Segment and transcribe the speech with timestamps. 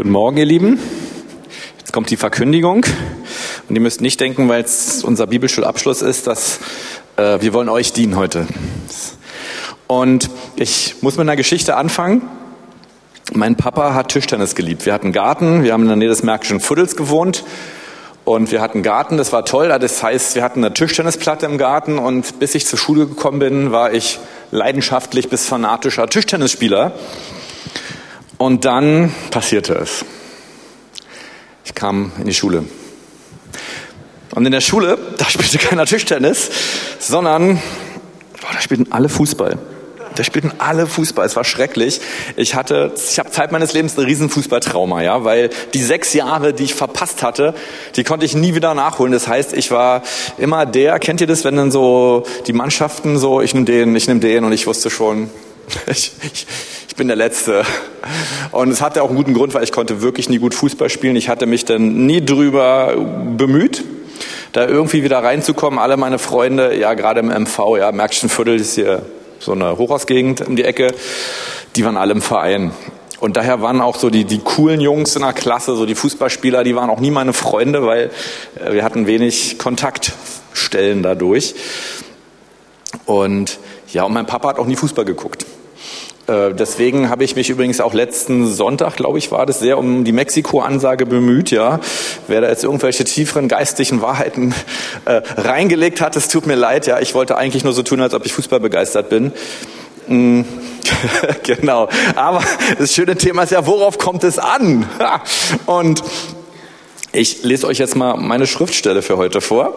[0.00, 0.80] Guten Morgen, ihr Lieben.
[1.78, 2.86] Jetzt kommt die Verkündigung.
[3.68, 6.58] Und ihr müsst nicht denken, weil es unser Bibelschulabschluss ist, dass
[7.18, 8.46] äh, wir wollen euch dienen heute.
[9.88, 12.22] Und ich muss mit einer Geschichte anfangen.
[13.34, 14.86] Mein Papa hat Tischtennis geliebt.
[14.86, 17.44] Wir hatten Garten, wir haben in der Nähe des Märkischen Fuddels gewohnt.
[18.24, 19.68] Und wir hatten Garten, das war toll.
[19.68, 23.70] Das heißt, wir hatten eine Tischtennisplatte im Garten und bis ich zur Schule gekommen bin,
[23.70, 24.18] war ich
[24.50, 26.94] leidenschaftlich bis fanatischer Tischtennisspieler.
[28.40, 30.02] Und dann passierte es.
[31.62, 32.64] Ich kam in die Schule.
[34.34, 36.48] Und in der Schule, da spielte keiner Tischtennis,
[36.98, 37.56] sondern
[38.40, 39.58] boah, da spielten alle Fußball.
[40.14, 41.26] Da spielten alle Fußball.
[41.26, 42.00] Es war schrecklich.
[42.36, 46.54] Ich hatte, ich habe Zeit meines Lebens ein riesen Fußballtrauma, ja, weil die sechs Jahre,
[46.54, 47.52] die ich verpasst hatte,
[47.96, 49.12] die konnte ich nie wieder nachholen.
[49.12, 50.02] Das heißt, ich war
[50.38, 50.98] immer der.
[50.98, 54.44] Kennt ihr das, wenn dann so die Mannschaften so, ich nehme den, ich nehme den,
[54.44, 55.28] und ich wusste schon,
[55.86, 56.46] ich, ich,
[56.88, 57.64] ich bin der Letzte.
[58.52, 61.16] Und es hatte auch einen guten Grund, weil ich konnte wirklich nie gut Fußball spielen.
[61.16, 62.94] Ich hatte mich dann nie drüber
[63.36, 63.84] bemüht,
[64.52, 65.78] da irgendwie wieder reinzukommen.
[65.78, 69.02] Alle meine Freunde, ja gerade im MV, ja, Märkchenviertel ist hier
[69.38, 70.92] so eine Hochhausgegend um die Ecke,
[71.76, 72.72] die waren alle im Verein.
[73.20, 76.64] Und daher waren auch so die, die coolen Jungs in der Klasse, so die Fußballspieler,
[76.64, 78.10] die waren auch nie meine Freunde, weil
[78.58, 81.54] äh, wir hatten wenig Kontaktstellen dadurch.
[83.04, 83.58] Und
[83.92, 85.44] ja, und mein Papa hat auch nie Fußball geguckt.
[86.30, 90.04] Äh, deswegen habe ich mich übrigens auch letzten Sonntag, glaube ich, war das sehr um
[90.04, 91.50] die Mexiko-Ansage bemüht.
[91.50, 91.80] Ja,
[92.28, 94.54] wer da jetzt irgendwelche tieferen geistlichen Wahrheiten
[95.06, 96.86] äh, reingelegt hat, es tut mir leid.
[96.86, 99.32] Ja, ich wollte eigentlich nur so tun, als ob ich Fußball begeistert bin.
[100.06, 100.42] Mm,
[101.42, 101.88] genau.
[102.14, 102.42] Aber
[102.78, 104.86] das schöne Thema ist ja, worauf kommt es an?
[105.66, 106.04] Und
[107.12, 109.74] ich lese euch jetzt mal meine Schriftstelle für heute vor.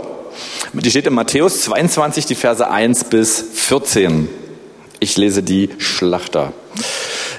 [0.74, 4.43] Die steht in Matthäus 22, die Verse 1 bis 14.
[5.00, 6.54] Ich lese die Schlachter.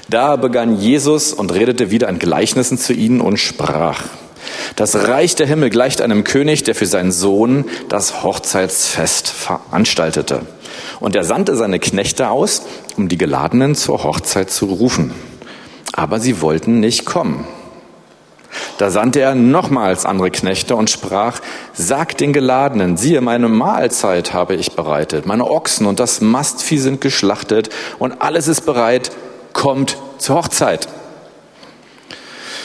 [0.09, 4.03] Da begann Jesus und redete wieder in Gleichnissen zu ihnen und sprach.
[4.75, 10.41] Das Reich der Himmel gleicht einem König, der für seinen Sohn das Hochzeitsfest veranstaltete.
[10.99, 12.63] Und er sandte seine Knechte aus,
[12.97, 15.13] um die Geladenen zur Hochzeit zu rufen.
[15.93, 17.45] Aber sie wollten nicht kommen.
[18.77, 21.39] Da sandte er nochmals andere Knechte und sprach,
[21.73, 27.01] sagt den Geladenen, siehe, meine Mahlzeit habe ich bereitet, meine Ochsen und das Mastvieh sind
[27.01, 29.11] geschlachtet und alles ist bereit,
[29.53, 30.87] kommt zur Hochzeit.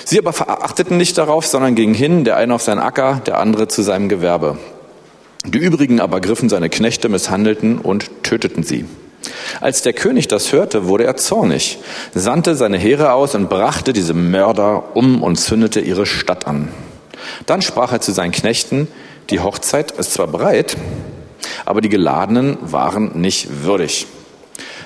[0.04, 3.68] Sie aber verachteten nicht darauf, sondern gingen hin, der eine auf seinen Acker, der andere
[3.68, 4.58] zu seinem Gewerbe.
[5.44, 8.86] Die übrigen aber griffen seine Knechte, misshandelten und töteten sie.
[9.60, 11.78] Als der König das hörte, wurde er zornig,
[12.14, 16.68] sandte seine Heere aus und brachte diese Mörder um und zündete ihre Stadt an.
[17.46, 18.88] Dann sprach er zu seinen Knechten,
[19.28, 20.76] die Hochzeit ist zwar bereit,
[21.64, 24.06] aber die Geladenen waren nicht würdig.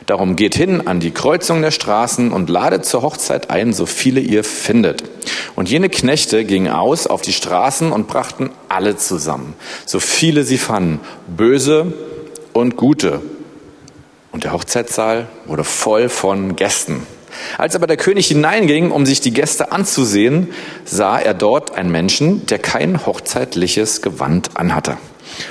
[0.06, 4.20] Darum geht hin an die Kreuzung der Straßen und ladet zur Hochzeit ein, so viele
[4.20, 5.02] ihr findet.
[5.56, 9.54] Und jene Knechte gingen aus auf die Straßen und brachten alle zusammen,
[9.86, 11.94] so viele sie fanden, böse
[12.52, 13.22] und gute,
[14.34, 17.06] und der Hochzeitssaal wurde voll von Gästen.
[17.56, 20.48] Als aber der König hineinging, um sich die Gäste anzusehen,
[20.84, 24.98] sah er dort einen Menschen, der kein hochzeitliches Gewand anhatte.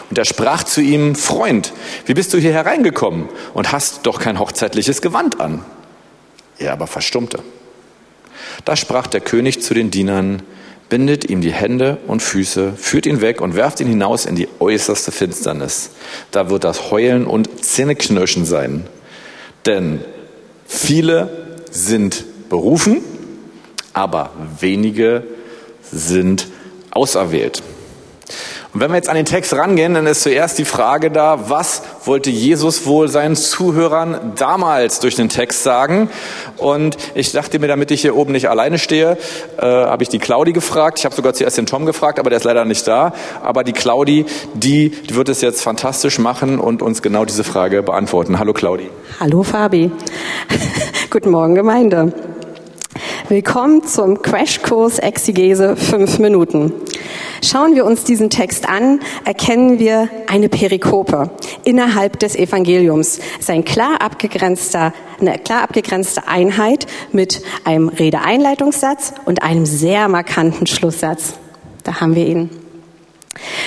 [0.10, 1.72] Und er sprach zu ihm, Freund,
[2.08, 5.64] wie bist du hier hereingekommen und hast doch kein hochzeitliches Gewand an?
[6.58, 7.40] Er aber verstummte.
[8.66, 10.44] Da sprach der König zu den Dienern,
[10.94, 14.48] bindet ihm die Hände und Füße, führt ihn weg und werft ihn hinaus in die
[14.60, 15.90] äußerste Finsternis.
[16.30, 18.86] Da wird das Heulen und Zähneknirschen sein.
[19.66, 20.02] Denn
[20.68, 23.02] viele sind berufen,
[23.94, 25.24] aber wenige
[25.82, 26.46] sind
[26.92, 27.64] auserwählt.
[28.74, 31.84] Und wenn wir jetzt an den Text rangehen, dann ist zuerst die Frage da, was
[32.06, 36.10] wollte Jesus wohl seinen Zuhörern damals durch den Text sagen?
[36.58, 39.16] Und ich dachte mir, damit ich hier oben nicht alleine stehe,
[39.58, 40.98] äh, habe ich die Claudi gefragt.
[40.98, 43.14] Ich habe sogar zuerst den Tom gefragt, aber der ist leider nicht da.
[43.44, 44.26] Aber die Claudi,
[44.56, 48.40] die, wird es jetzt fantastisch machen und uns genau diese Frage beantworten.
[48.40, 48.90] Hallo Claudi.
[49.20, 49.92] Hallo Fabi.
[51.12, 52.12] Guten Morgen Gemeinde.
[53.30, 56.74] Willkommen zum Crashkurs Exegese 5 Minuten.
[57.42, 61.32] Schauen wir uns diesen Text an, erkennen wir eine Perikope
[61.64, 63.20] innerhalb des Evangeliums.
[63.36, 70.10] Es ist ein klar abgegrenzter, eine klar abgegrenzte Einheit mit einem Redeeinleitungssatz und einem sehr
[70.10, 71.36] markanten Schlusssatz.
[71.84, 72.63] Da haben wir ihn.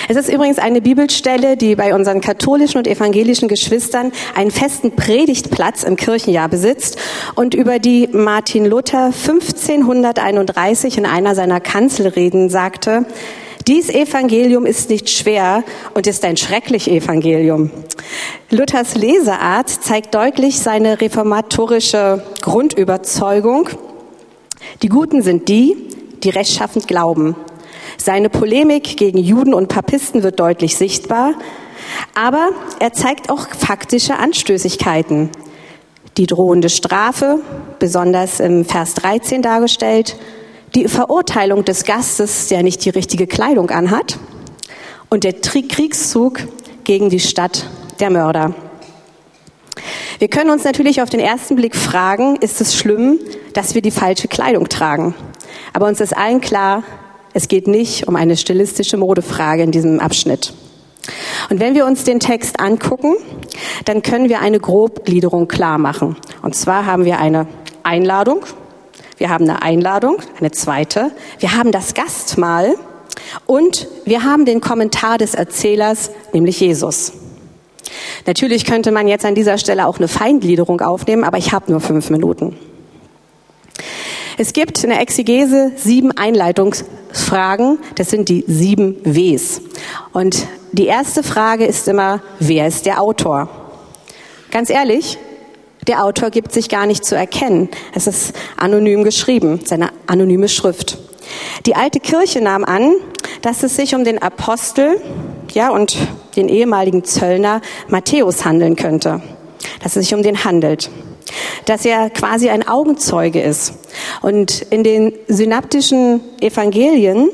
[0.07, 5.83] Es ist übrigens eine Bibelstelle, die bei unseren katholischen und evangelischen Geschwistern einen festen Predigtplatz
[5.83, 6.97] im Kirchenjahr besitzt
[7.35, 13.05] und über die Martin Luther 1531 in einer seiner Kanzelreden sagte,
[13.67, 17.69] dies Evangelium ist nicht schwer und ist ein schrecklich Evangelium.
[18.49, 23.67] Luthers Leseart zeigt deutlich seine reformatorische Grundüberzeugung.
[24.83, 25.75] Die Guten sind die,
[26.23, 27.35] die rechtschaffend glauben.
[27.97, 31.33] Seine Polemik gegen Juden und Papisten wird deutlich sichtbar,
[32.13, 32.49] aber
[32.79, 35.29] er zeigt auch faktische Anstößigkeiten.
[36.17, 37.41] Die drohende Strafe,
[37.79, 40.15] besonders im Vers 13 dargestellt,
[40.75, 44.17] die Verurteilung des Gastes, der nicht die richtige Kleidung anhat,
[45.09, 46.41] und der Kriegszug
[46.83, 47.65] gegen die Stadt
[47.99, 48.53] der Mörder.
[50.19, 53.19] Wir können uns natürlich auf den ersten Blick fragen, ist es schlimm,
[53.53, 55.13] dass wir die falsche Kleidung tragen?
[55.73, 56.83] Aber uns ist allen klar,
[57.37, 60.53] es geht nicht um eine stilistische Modefrage in diesem Abschnitt.
[61.51, 63.15] Und wenn wir uns den Text angucken,
[63.85, 66.15] dann können wir eine Grobgliederung klar machen.
[66.41, 67.45] Und zwar haben wir eine
[67.83, 68.43] Einladung,
[69.19, 72.73] wir haben eine Einladung, eine zweite, wir haben das Gastmahl
[73.45, 77.13] und wir haben den Kommentar des Erzählers, nämlich Jesus.
[78.25, 81.81] Natürlich könnte man jetzt an dieser Stelle auch eine Feingliederung aufnehmen, aber ich habe nur
[81.81, 82.57] fünf Minuten.
[84.39, 86.15] Es gibt in der Exegese sieben
[87.17, 87.79] Einleitungsfragen.
[87.95, 89.61] Das sind die sieben Ws.
[90.13, 93.49] Und die erste Frage ist immer, wer ist der Autor?
[94.51, 95.17] Ganz ehrlich,
[95.87, 97.69] der Autor gibt sich gar nicht zu erkennen.
[97.93, 100.97] Es ist anonym geschrieben, seine anonyme Schrift.
[101.65, 102.93] Die alte Kirche nahm an,
[103.41, 105.01] dass es sich um den Apostel,
[105.53, 105.97] ja, und
[106.35, 109.21] den ehemaligen Zöllner Matthäus handeln könnte.
[109.81, 110.89] Dass es sich um den handelt
[111.65, 113.73] dass er quasi ein Augenzeuge ist.
[114.21, 117.29] Und in den synaptischen Evangelien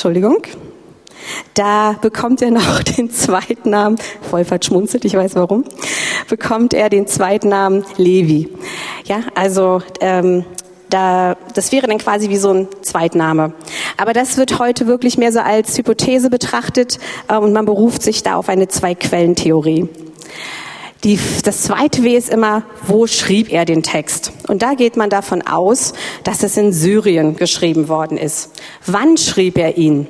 [0.00, 0.38] Entschuldigung.
[1.52, 3.96] Da bekommt er noch den zweiten Namen,
[4.30, 5.64] Wolfert schmunzelt, ich weiß warum,
[6.26, 8.48] bekommt er den zweiten Namen Levi.
[9.04, 10.46] Ja, also ähm,
[10.90, 13.52] da, das wäre dann quasi wie so ein Zweitname.
[13.96, 16.98] Aber das wird heute wirklich mehr so als Hypothese betrachtet
[17.28, 19.88] äh, und man beruft sich da auf eine Zwei-Quellen-Theorie.
[21.02, 24.32] Die, das zweite W ist immer, wo schrieb er den Text?
[24.48, 25.94] Und da geht man davon aus,
[26.24, 28.50] dass es in Syrien geschrieben worden ist.
[28.84, 30.06] Wann schrieb er ihn?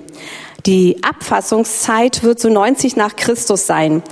[0.67, 4.03] Die Abfassungszeit wird so 90 nach Christus sein.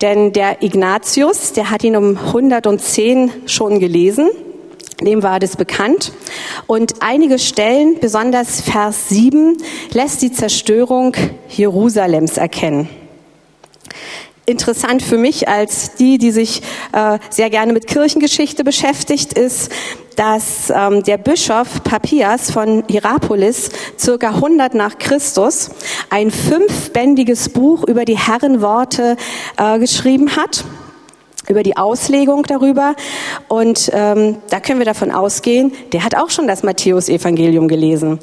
[0.00, 4.30] Denn der Ignatius, der hat ihn um 110 schon gelesen
[5.06, 6.12] dem war das bekannt.
[6.66, 9.56] Und einige Stellen, besonders Vers 7,
[9.92, 11.14] lässt die Zerstörung
[11.48, 12.88] Jerusalems erkennen.
[14.44, 16.62] Interessant für mich als die, die sich
[16.92, 19.70] äh, sehr gerne mit Kirchengeschichte beschäftigt, ist,
[20.16, 23.68] dass ähm, der Bischof Papias von Hierapolis
[23.98, 25.70] circa 100 nach Christus
[26.08, 29.16] ein fünfbändiges Buch über die Herrenworte
[29.58, 30.64] äh, geschrieben hat
[31.48, 32.94] über die Auslegung darüber.
[33.48, 38.18] Und ähm, da können wir davon ausgehen, der hat auch schon das Matthäus-Evangelium gelesen.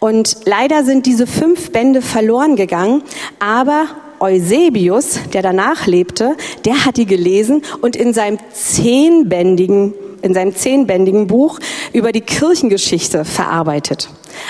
[0.00, 3.02] Und leider sind diese fünf Bände verloren gegangen,
[3.38, 3.86] aber
[4.20, 11.26] Eusebius, der danach lebte, der hat die gelesen und in seinem zehnbändigen in seinem zehnbändigen
[11.26, 11.58] Buch
[11.92, 14.08] über die Kirchengeschichte verarbeitet.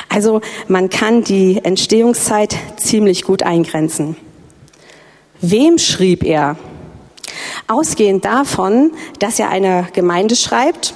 [0.08, 4.16] Also man kann die Entstehungszeit ziemlich gut eingrenzen.
[5.40, 6.56] Wem schrieb er?
[7.66, 10.94] Ausgehend davon, dass er eine Gemeinde schreibt,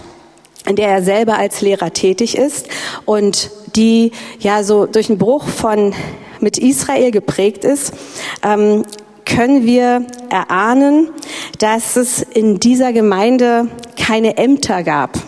[0.66, 2.68] in der er selber als Lehrer tätig ist
[3.04, 5.94] und die ja so durch einen Bruch von
[6.40, 7.92] mit Israel geprägt ist,
[8.42, 8.84] ähm,
[9.24, 11.10] können wir erahnen,
[11.58, 15.18] dass es in dieser Gemeinde keine Ämter gab.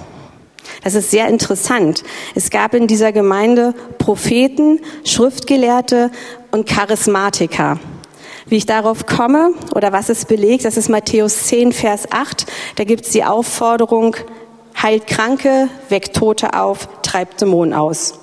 [0.82, 2.02] Das ist sehr interessant.
[2.34, 6.10] Es gab in dieser Gemeinde Propheten, Schriftgelehrte
[6.50, 7.78] und Charismatiker.
[8.50, 12.46] Wie ich darauf komme oder was es belegt, das ist Matthäus 10, Vers 8.
[12.74, 14.16] Da gibt es die Aufforderung,
[14.82, 18.18] heilt Kranke, weckt Tote auf, treibt Dämonen aus.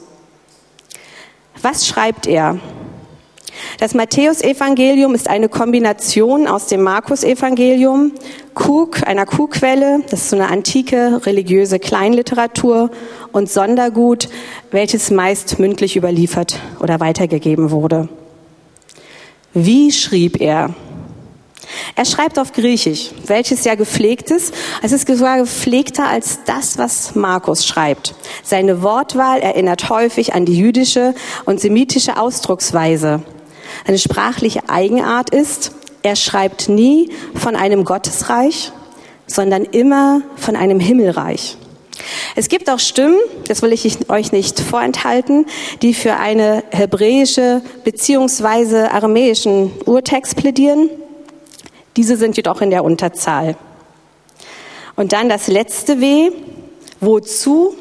[1.61, 2.59] Was schreibt er?
[3.79, 8.11] Das Matthäusevangelium ist eine Kombination aus dem Markus-Evangelium,
[8.53, 12.91] Kuk, einer Kuhquelle, das ist so eine antike religiöse Kleinliteratur,
[13.31, 14.27] und Sondergut,
[14.71, 18.09] welches meist mündlich überliefert oder weitergegeben wurde.
[19.53, 20.75] Wie schrieb er?
[21.95, 24.53] Er schreibt auf Griechisch, welches ja gepflegt ist.
[24.81, 28.15] Es ist sogar gepflegter als das, was Markus schreibt.
[28.43, 31.13] Seine Wortwahl erinnert häufig an die jüdische
[31.45, 33.21] und semitische Ausdrucksweise.
[33.85, 35.71] Eine sprachliche Eigenart ist,
[36.03, 38.71] er schreibt nie von einem Gottesreich,
[39.25, 41.57] sondern immer von einem Himmelreich.
[42.35, 45.45] Es gibt auch Stimmen, das will ich euch nicht vorenthalten,
[45.81, 50.89] die für eine hebräische beziehungsweise aramäischen Urtext plädieren.
[51.95, 53.57] Diese sind jedoch in der Unterzahl.
[54.95, 56.31] Und dann das letzte W,
[56.99, 57.75] wozu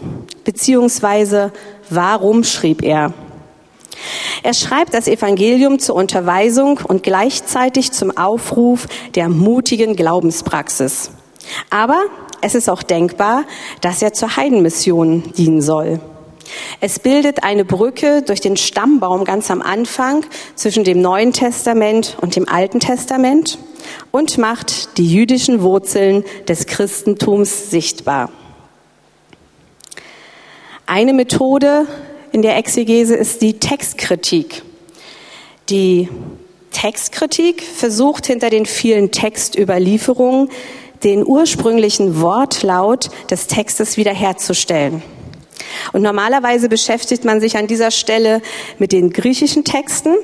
[0.45, 1.53] beziehungsweise
[1.91, 3.13] warum schrieb er?
[4.43, 11.11] Er schreibt das Evangelium zur Unterweisung und gleichzeitig zum Aufruf der mutigen Glaubenspraxis.
[11.71, 12.05] Aber
[12.47, 13.45] es ist auch denkbar,
[13.81, 16.01] dass er zur Heidenmission dienen soll.
[16.81, 20.25] Es bildet eine Brücke durch den Stammbaum ganz am Anfang
[20.55, 23.59] zwischen dem Neuen Testament und dem Alten Testament
[24.13, 28.31] und macht die jüdischen Wurzeln des Christentums sichtbar.
[30.87, 31.87] Eine Methode
[32.31, 34.63] in der Exegese ist die Textkritik.
[35.69, 36.09] Die
[36.71, 40.49] Textkritik versucht hinter den vielen Textüberlieferungen
[41.05, 45.03] den ursprünglichen Wortlaut des Textes wiederherzustellen.
[45.93, 48.43] Und normalerweise beschäftigt man sich an dieser Stelle
[48.79, 50.15] mit den griechischen Texten.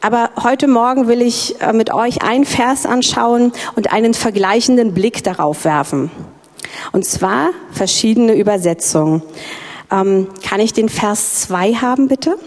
[0.00, 5.24] Aber heute Morgen will ich äh, mit euch einen Vers anschauen und einen vergleichenden Blick
[5.24, 6.10] darauf werfen.
[6.92, 9.22] Und zwar verschiedene Übersetzungen.
[9.90, 12.38] Ähm, kann ich den Vers 2 haben, bitte?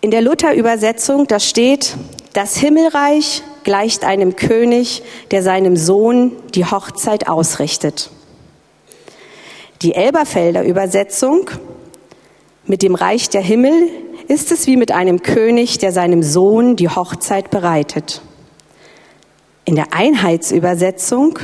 [0.00, 1.96] In der Luther-Übersetzung, da steht,
[2.32, 8.10] das Himmelreich gleicht einem König, der seinem Sohn die Hochzeit ausrichtet.
[9.82, 11.50] Die Elberfelder Übersetzung
[12.64, 13.88] mit dem Reich der Himmel
[14.28, 18.22] ist es wie mit einem König, der seinem Sohn die Hochzeit bereitet.
[19.64, 21.40] In der Einheitsübersetzung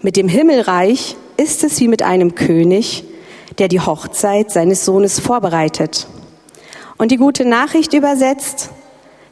[0.00, 3.04] mit dem Himmelreich ist es wie mit einem König,
[3.58, 6.08] der die Hochzeit seines Sohnes vorbereitet.
[6.98, 8.70] Und die gute Nachricht übersetzt,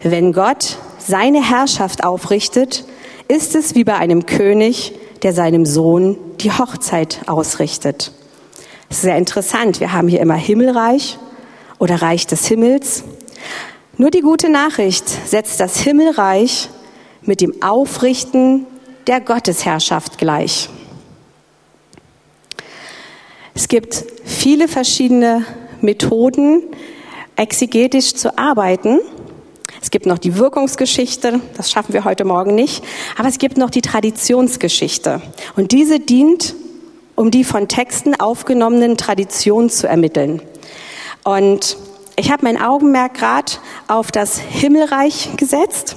[0.02, 2.84] wenn Gott seine Herrschaft aufrichtet,
[3.28, 4.92] ist es wie bei einem König,
[5.22, 8.12] der seinem Sohn die Hochzeit ausrichtet.
[8.88, 9.80] Das ist sehr interessant.
[9.80, 11.18] Wir haben hier immer Himmelreich
[11.78, 13.04] oder Reich des Himmels.
[13.96, 16.70] Nur die gute Nachricht setzt das Himmelreich
[17.22, 18.66] mit dem Aufrichten
[19.06, 20.68] der Gottesherrschaft gleich.
[23.54, 25.44] Es gibt viele verschiedene
[25.80, 26.62] Methoden,
[27.36, 29.00] exegetisch zu arbeiten.
[29.82, 32.84] Es gibt noch die Wirkungsgeschichte, das schaffen wir heute Morgen nicht,
[33.16, 35.22] aber es gibt noch die Traditionsgeschichte.
[35.56, 36.54] Und diese dient,
[37.14, 40.42] um die von Texten aufgenommenen Traditionen zu ermitteln.
[41.24, 41.78] Und
[42.16, 43.52] ich habe mein Augenmerk gerade
[43.88, 45.96] auf das Himmelreich gesetzt.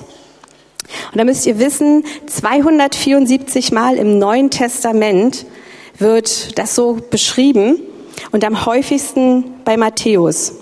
[1.12, 5.46] Und da müsst ihr wissen, 274 Mal im Neuen Testament
[6.00, 7.82] wird das so beschrieben
[8.32, 10.54] und am häufigsten bei Matthäus.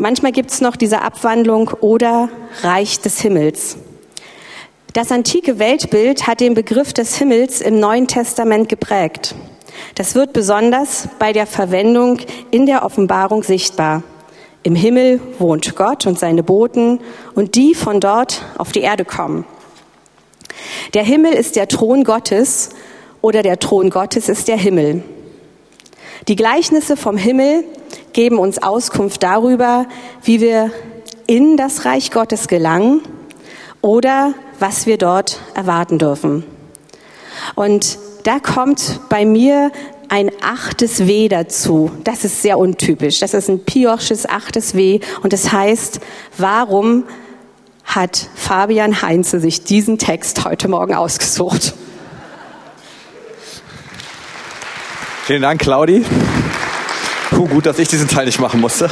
[0.00, 2.30] Manchmal gibt es noch diese Abwandlung oder
[2.62, 3.76] Reich des Himmels.
[4.94, 9.34] Das antike Weltbild hat den Begriff des Himmels im Neuen Testament geprägt.
[9.96, 12.18] Das wird besonders bei der Verwendung
[12.50, 14.02] in der Offenbarung sichtbar.
[14.62, 17.00] Im Himmel wohnt Gott und seine Boten
[17.34, 19.44] und die von dort auf die Erde kommen.
[20.94, 22.70] Der Himmel ist der Thron Gottes
[23.20, 25.02] oder der Thron Gottes ist der Himmel.
[26.28, 27.64] Die Gleichnisse vom Himmel
[28.12, 29.86] geben uns Auskunft darüber,
[30.22, 30.70] wie wir
[31.26, 33.00] in das Reich Gottes gelangen
[33.80, 36.44] oder was wir dort erwarten dürfen.
[37.54, 39.72] Und da kommt bei mir
[40.08, 41.90] ein achtes W dazu.
[42.04, 43.20] Das ist sehr untypisch.
[43.20, 46.00] Das ist ein Piosches achtes W und das heißt,
[46.36, 47.04] warum
[47.84, 51.74] hat Fabian Heinze sich diesen Text heute Morgen ausgesucht?
[55.30, 56.04] Vielen Dank, Claudi.
[57.30, 58.90] Puh, gut, dass ich diesen Teil nicht machen musste.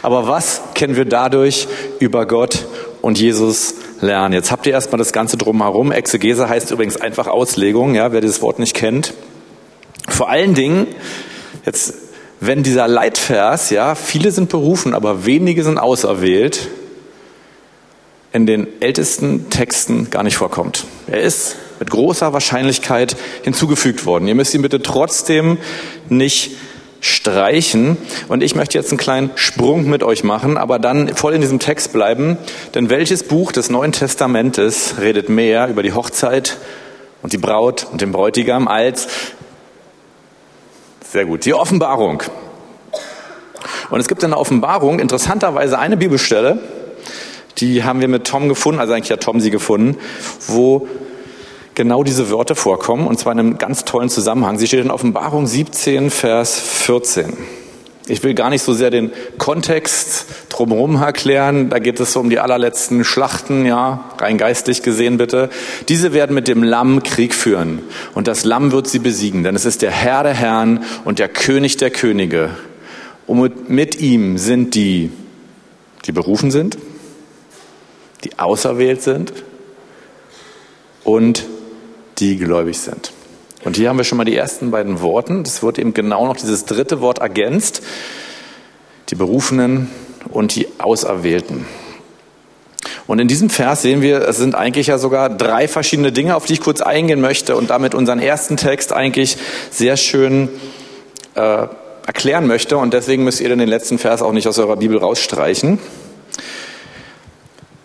[0.00, 1.66] Aber was kennen wir dadurch
[1.98, 2.66] über Gott
[3.02, 4.32] und Jesus lernen?
[4.32, 5.90] Jetzt habt ihr erstmal das Ganze drumherum.
[5.90, 9.12] Exegese heißt übrigens einfach Auslegung, ja, wer dieses Wort nicht kennt.
[10.08, 10.86] Vor allen Dingen,
[11.64, 11.92] jetzt,
[12.38, 16.68] wenn dieser Leitvers, ja, viele sind berufen, aber wenige sind auserwählt,
[18.32, 20.84] in den ältesten Texten gar nicht vorkommt.
[21.08, 24.26] Er ist mit großer Wahrscheinlichkeit hinzugefügt worden.
[24.28, 25.58] Ihr müsst ihn bitte trotzdem
[26.08, 26.52] nicht
[27.00, 27.96] streichen.
[28.28, 31.58] Und ich möchte jetzt einen kleinen Sprung mit euch machen, aber dann voll in diesem
[31.58, 32.36] Text bleiben.
[32.74, 36.56] Denn welches Buch des Neuen Testamentes redet mehr über die Hochzeit
[37.22, 39.08] und die Braut und den Bräutigam als,
[41.08, 42.22] sehr gut, die Offenbarung.
[43.90, 46.58] Und es gibt in der Offenbarung interessanterweise eine Bibelstelle,
[47.58, 49.96] die haben wir mit Tom gefunden, also eigentlich hat Tom sie gefunden,
[50.46, 50.88] wo
[51.76, 54.58] genau diese Wörter vorkommen, und zwar in einem ganz tollen Zusammenhang.
[54.58, 57.34] Sie steht in Offenbarung 17, Vers 14.
[58.08, 61.70] Ich will gar nicht so sehr den Kontext drumherum erklären.
[61.70, 65.50] Da geht es so um die allerletzten Schlachten, ja, rein geistlich gesehen bitte.
[65.88, 67.80] Diese werden mit dem Lamm Krieg führen.
[68.14, 71.28] Und das Lamm wird sie besiegen, denn es ist der Herr der Herren und der
[71.28, 72.50] König der Könige.
[73.26, 75.10] Und mit, ihm sind die,
[76.04, 76.78] die berufen sind,
[78.22, 79.32] die auserwählt sind
[81.02, 81.44] und
[82.18, 83.12] die gläubig sind.
[83.64, 85.42] Und hier haben wir schon mal die ersten beiden Worte.
[85.42, 87.82] Das wird eben genau noch dieses dritte Wort ergänzt.
[89.10, 89.90] Die Berufenen
[90.30, 91.66] und die Auserwählten.
[93.06, 96.46] Und in diesem Vers sehen wir, es sind eigentlich ja sogar drei verschiedene Dinge, auf
[96.46, 99.36] die ich kurz eingehen möchte und damit unseren ersten Text eigentlich
[99.70, 100.48] sehr schön
[101.34, 101.66] äh,
[102.06, 102.78] erklären möchte.
[102.78, 105.78] Und deswegen müsst ihr den letzten Vers auch nicht aus eurer Bibel rausstreichen.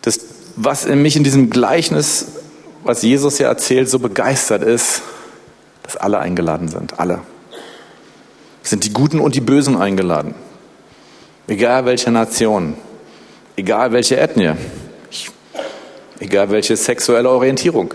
[0.02, 0.20] Das,
[0.56, 2.28] was in mich in diesem Gleichnis,
[2.84, 5.02] was Jesus ja erzählt, so begeistert ist,
[5.84, 7.00] dass alle eingeladen sind.
[7.00, 7.20] Alle.
[8.64, 10.36] Sind die Guten und die Bösen eingeladen.
[11.48, 12.76] Egal welche Nation,
[13.56, 14.54] egal welche Ethnie,
[16.20, 17.94] egal welche sexuelle Orientierung.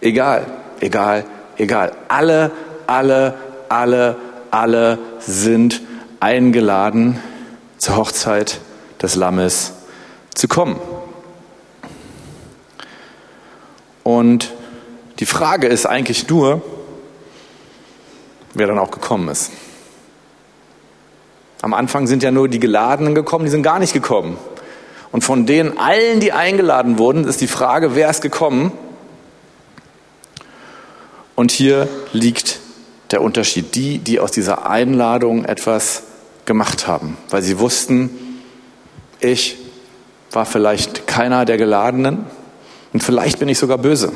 [0.00, 0.46] Egal,
[0.80, 1.24] egal,
[1.58, 1.92] egal.
[2.08, 2.52] Alle,
[2.86, 3.34] alle,
[3.68, 4.16] alle,
[4.50, 5.82] alle sind
[6.20, 7.20] eingeladen,
[7.78, 8.60] zur Hochzeit
[9.02, 9.72] des Lammes
[10.34, 10.80] zu kommen.
[14.06, 14.52] Und
[15.18, 16.62] die Frage ist eigentlich nur,
[18.54, 19.50] wer dann auch gekommen ist.
[21.60, 24.38] Am Anfang sind ja nur die Geladenen gekommen, die sind gar nicht gekommen.
[25.10, 28.70] Und von denen allen, die eingeladen wurden, ist die Frage, wer ist gekommen?
[31.34, 32.60] Und hier liegt
[33.10, 33.74] der Unterschied.
[33.74, 36.04] Die, die aus dieser Einladung etwas
[36.44, 38.10] gemacht haben, weil sie wussten,
[39.18, 39.56] ich
[40.30, 42.26] war vielleicht keiner der Geladenen
[42.92, 44.12] und vielleicht bin ich sogar böse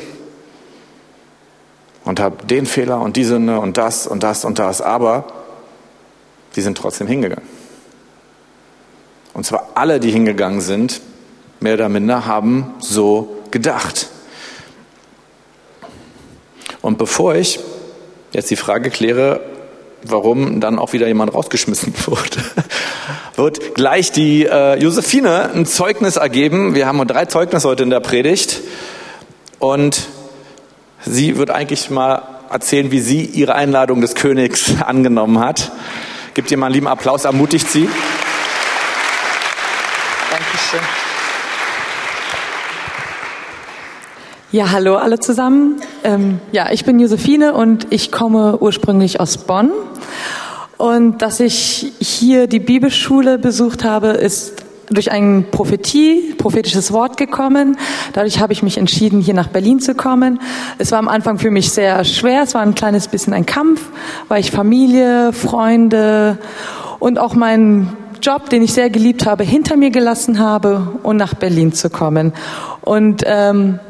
[2.05, 5.27] und habe den Fehler und die Sünde und das und das und das, aber
[6.57, 7.47] die sind trotzdem hingegangen.
[9.33, 11.01] Und zwar alle, die hingegangen sind,
[11.61, 14.09] mehr oder minder, haben so gedacht.
[16.83, 17.61] Und bevor ich
[18.33, 19.41] jetzt die Frage kläre,
[20.03, 22.43] warum dann auch wieder jemand rausgeschmissen wurde,
[23.37, 26.75] wird gleich die äh, Josephine ein Zeugnis ergeben.
[26.75, 28.61] Wir haben nur drei Zeugnisse heute in der Predigt.
[29.59, 30.09] Und
[31.05, 35.73] sie wird eigentlich mal erzählen, wie sie ihre Einladung des Königs angenommen hat.
[36.35, 37.89] Gibt ihr mal einen lieben Applaus, ermutigt sie.
[40.31, 40.81] Dankeschön.
[44.53, 45.81] Ja, hallo alle zusammen.
[46.03, 49.71] Ähm, ja, ich bin Josephine und ich komme ursprünglich aus Bonn.
[50.81, 57.77] Und dass ich hier die Bibelschule besucht habe, ist durch ein Prophetie, prophetisches Wort gekommen.
[58.15, 60.41] Dadurch habe ich mich entschieden, hier nach Berlin zu kommen.
[60.79, 62.45] Es war am Anfang für mich sehr schwer.
[62.45, 63.91] Es war ein kleines bisschen ein Kampf,
[64.29, 66.39] weil ich Familie, Freunde
[66.99, 71.35] und auch meinen Job, den ich sehr geliebt habe, hinter mir gelassen habe und nach
[71.35, 72.33] Berlin zu kommen.
[72.81, 73.81] Und ähm,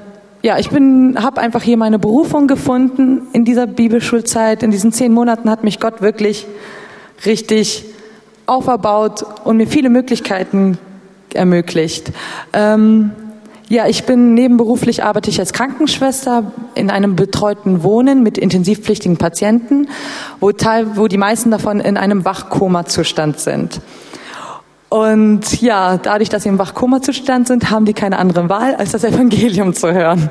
[0.43, 4.65] ja, ich bin, habe einfach hier meine Berufung gefunden in dieser Bibelschulzeit.
[4.65, 6.49] In diesen zehn Monaten hat mich Gott wirklich
[7.25, 7.85] richtig
[8.47, 10.79] auferbaut und mir viele Möglichkeiten
[11.35, 12.11] ermöglicht.
[12.53, 13.13] Ähm,
[13.69, 19.89] ja, ich bin nebenberuflich arbeite ich als Krankenschwester in einem betreuten Wohnen mit intensivpflichtigen Patienten,
[20.41, 23.81] wo, teil, wo die meisten davon in einem Wachkoma-Zustand sind.
[24.89, 29.05] Und ja, dadurch, dass sie im Wachkoma-Zustand sind, haben die keine andere Wahl, als das
[29.05, 30.31] Evangelium zu hören.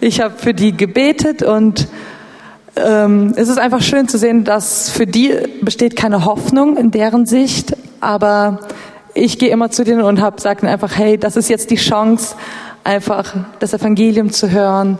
[0.00, 1.88] Ich habe für die gebetet und
[2.76, 7.26] ähm, es ist einfach schön zu sehen, dass für die besteht keine Hoffnung in deren
[7.26, 8.60] Sicht, aber
[9.14, 12.34] ich gehe immer zu denen und habe sagt einfach, hey, das ist jetzt die Chance,
[12.84, 14.98] einfach das Evangelium zu hören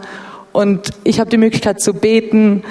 [0.53, 2.63] und ich habe die Möglichkeit zu beten,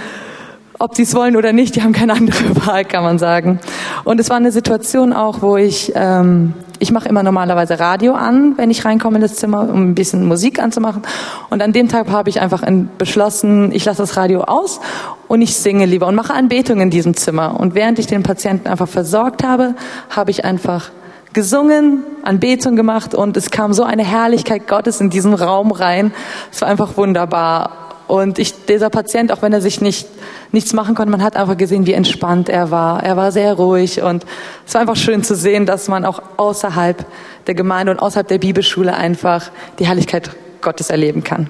[0.77, 3.59] ob sie es wollen oder nicht, die haben keine andere Wahl, kann man sagen.
[4.03, 8.57] Und es war eine Situation auch, wo ich ähm, ich mache immer normalerweise Radio an,
[8.57, 11.03] wenn ich reinkomme in das Zimmer, um ein bisschen Musik anzumachen.
[11.51, 12.63] Und an dem Tag habe ich einfach
[12.97, 14.79] beschlossen, ich lasse das Radio aus
[15.27, 17.59] und ich singe lieber und mache Anbetung in diesem Zimmer.
[17.59, 19.75] Und während ich den Patienten einfach versorgt habe,
[20.09, 20.89] habe ich einfach
[21.33, 26.11] gesungen, Anbetung gemacht und es kam so eine Herrlichkeit Gottes in diesen Raum rein.
[26.51, 27.90] Es war einfach wunderbar.
[28.11, 30.05] Und ich, dieser Patient, auch wenn er sich nicht,
[30.51, 33.01] nichts machen konnte, man hat einfach gesehen, wie entspannt er war.
[33.01, 34.25] Er war sehr ruhig und
[34.67, 37.05] es war einfach schön zu sehen, dass man auch außerhalb
[37.47, 41.49] der Gemeinde und außerhalb der Bibelschule einfach die Herrlichkeit Gottes erleben kann.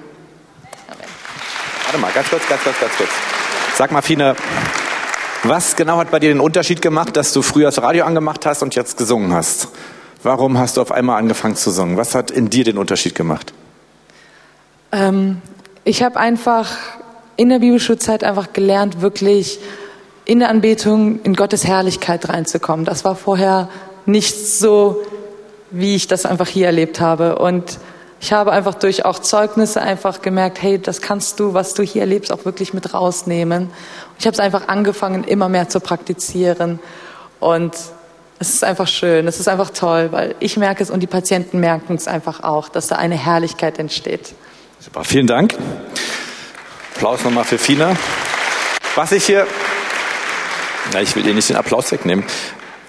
[1.86, 3.10] Warte mal, ganz kurz, ganz kurz, ganz kurz.
[3.74, 4.36] Sag mal, Fine,
[5.42, 8.62] was genau hat bei dir den Unterschied gemacht, dass du früher das Radio angemacht hast
[8.62, 9.66] und jetzt gesungen hast?
[10.22, 11.96] Warum hast du auf einmal angefangen zu singen?
[11.96, 13.52] Was hat in dir den Unterschied gemacht?
[14.92, 15.42] Ähm,
[15.84, 16.70] ich habe einfach
[17.36, 19.58] in der Bibelschulzeit einfach gelernt, wirklich
[20.24, 22.84] in der Anbetung in Gottes Herrlichkeit reinzukommen.
[22.84, 23.68] Das war vorher
[24.06, 25.02] nicht so,
[25.70, 27.38] wie ich das einfach hier erlebt habe.
[27.38, 27.78] Und
[28.20, 32.02] ich habe einfach durch auch Zeugnisse einfach gemerkt, hey, das kannst du, was du hier
[32.02, 33.64] erlebst, auch wirklich mit rausnehmen.
[33.64, 36.78] Und ich habe es einfach angefangen, immer mehr zu praktizieren.
[37.40, 37.74] Und
[38.38, 41.58] es ist einfach schön, es ist einfach toll, weil ich merke es und die Patienten
[41.58, 44.34] merken es einfach auch, dass da eine Herrlichkeit entsteht.
[44.84, 45.54] Super, vielen Dank.
[46.96, 47.96] Applaus nochmal für Fina.
[48.96, 49.46] Was ich hier,
[50.92, 52.24] na, ich will ihr nicht den Applaus wegnehmen.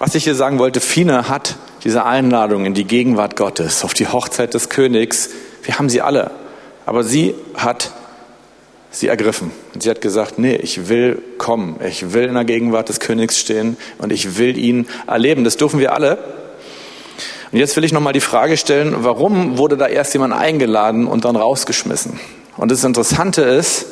[0.00, 1.54] Was ich hier sagen wollte, Fina hat
[1.84, 5.30] diese Einladung in die Gegenwart Gottes, auf die Hochzeit des Königs,
[5.62, 6.32] wir haben sie alle.
[6.84, 7.92] Aber sie hat
[8.90, 9.52] sie ergriffen.
[9.78, 11.78] Sie hat gesagt, nee, ich will kommen.
[11.86, 15.44] Ich will in der Gegenwart des Königs stehen und ich will ihn erleben.
[15.44, 16.18] Das dürfen wir alle.
[17.54, 21.24] Und jetzt will ich nochmal die Frage stellen, warum wurde da erst jemand eingeladen und
[21.24, 22.18] dann rausgeschmissen?
[22.56, 23.86] Und das Interessante ist,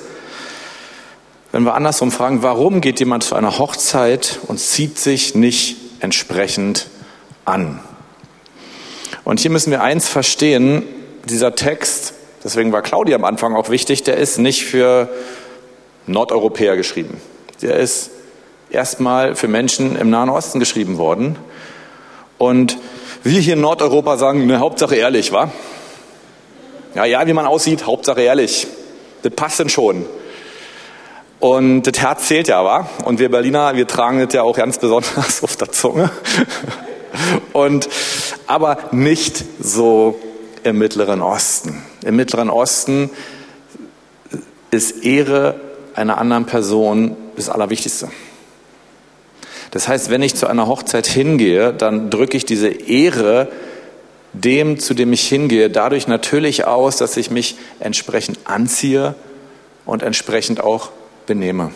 [1.52, 6.88] wenn wir andersrum fragen, warum geht jemand zu einer Hochzeit und zieht sich nicht entsprechend
[7.44, 7.78] an?
[9.22, 10.82] Und hier müssen wir eins verstehen,
[11.26, 15.08] dieser Text, deswegen war Claudia am Anfang auch wichtig, der ist nicht für
[16.08, 17.20] Nordeuropäer geschrieben.
[17.62, 18.10] Der ist
[18.70, 21.36] erstmal für Menschen im Nahen Osten geschrieben worden.
[22.38, 22.76] Und
[23.24, 25.50] wir hier in Nordeuropa sagen, ne, Hauptsache ehrlich, wa?
[26.94, 28.66] Ja, ja, wie man aussieht, Hauptsache ehrlich.
[29.22, 30.04] Das passt denn schon.
[31.40, 32.88] Und das Herz zählt ja, wa?
[33.04, 36.10] Und wir Berliner, wir tragen das ja auch ganz besonders auf der Zunge.
[37.52, 37.88] Und,
[38.46, 40.18] aber nicht so
[40.62, 41.82] im Mittleren Osten.
[42.04, 43.10] Im Mittleren Osten
[44.70, 45.60] ist Ehre
[45.94, 48.08] einer anderen Person das Allerwichtigste.
[49.72, 53.48] Das heißt, wenn ich zu einer Hochzeit hingehe, dann drücke ich diese Ehre
[54.34, 59.14] dem, zu dem ich hingehe, dadurch natürlich aus, dass ich mich entsprechend anziehe
[59.84, 60.90] und entsprechend auch
[61.26, 61.72] benehme.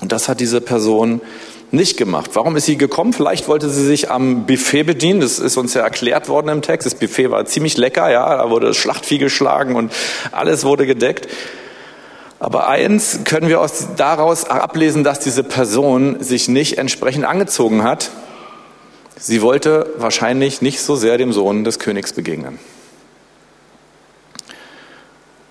[0.00, 1.20] Und das hat diese Person
[1.70, 2.30] nicht gemacht.
[2.34, 3.12] Warum ist sie gekommen?
[3.12, 5.20] Vielleicht wollte sie sich am Buffet bedienen.
[5.20, 6.86] Das ist uns ja erklärt worden im Text.
[6.86, 8.36] Das Buffet war ziemlich lecker, ja.
[8.36, 9.92] Da wurde das Schlachtvieh geschlagen und
[10.32, 11.28] alles wurde gedeckt.
[12.38, 18.10] Aber eins können wir aus, daraus ablesen, dass diese Person sich nicht entsprechend angezogen hat.
[19.18, 22.58] Sie wollte wahrscheinlich nicht so sehr dem Sohn des Königs begegnen.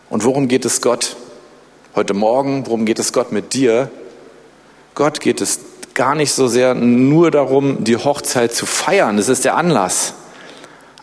[0.10, 1.16] Und worum geht es Gott
[1.96, 2.68] heute Morgen?
[2.68, 3.90] Worum geht es Gott mit dir?
[4.94, 5.60] Gott geht es
[5.96, 9.18] gar nicht so sehr nur darum, die Hochzeit zu feiern.
[9.18, 10.14] Das ist der Anlass.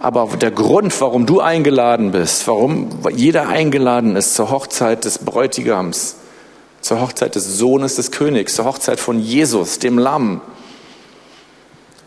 [0.02, 6.16] Aber der Grund, warum du eingeladen bist, warum jeder eingeladen ist zur Hochzeit des Bräutigams,
[6.80, 10.40] zur Hochzeit des Sohnes des Königs, zur Hochzeit von Jesus, dem Lamm,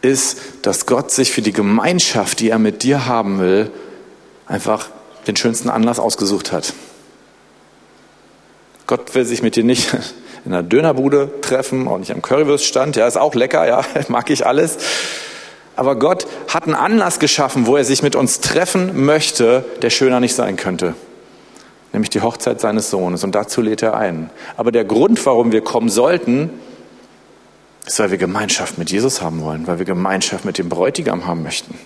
[0.01, 3.71] ist, dass Gott sich für die Gemeinschaft, die er mit dir haben will,
[4.45, 4.89] einfach
[5.25, 6.73] den schönsten Anlass ausgesucht hat.
[8.87, 9.95] Gott will sich mit dir nicht
[10.43, 12.97] in einer Dönerbude treffen, auch nicht am Currywurststand.
[12.97, 14.79] Ja, ist auch lecker, ja, mag ich alles.
[15.75, 20.19] Aber Gott hat einen Anlass geschaffen, wo er sich mit uns treffen möchte, der schöner
[20.19, 20.95] nicht sein könnte.
[21.91, 23.23] Nämlich die Hochzeit seines Sohnes.
[23.23, 24.29] Und dazu lädt er ein.
[24.57, 26.49] Aber der Grund, warum wir kommen sollten,
[27.85, 31.43] ist, weil wir Gemeinschaft mit Jesus haben wollen, weil wir Gemeinschaft mit dem Bräutigam haben
[31.43, 31.77] möchten.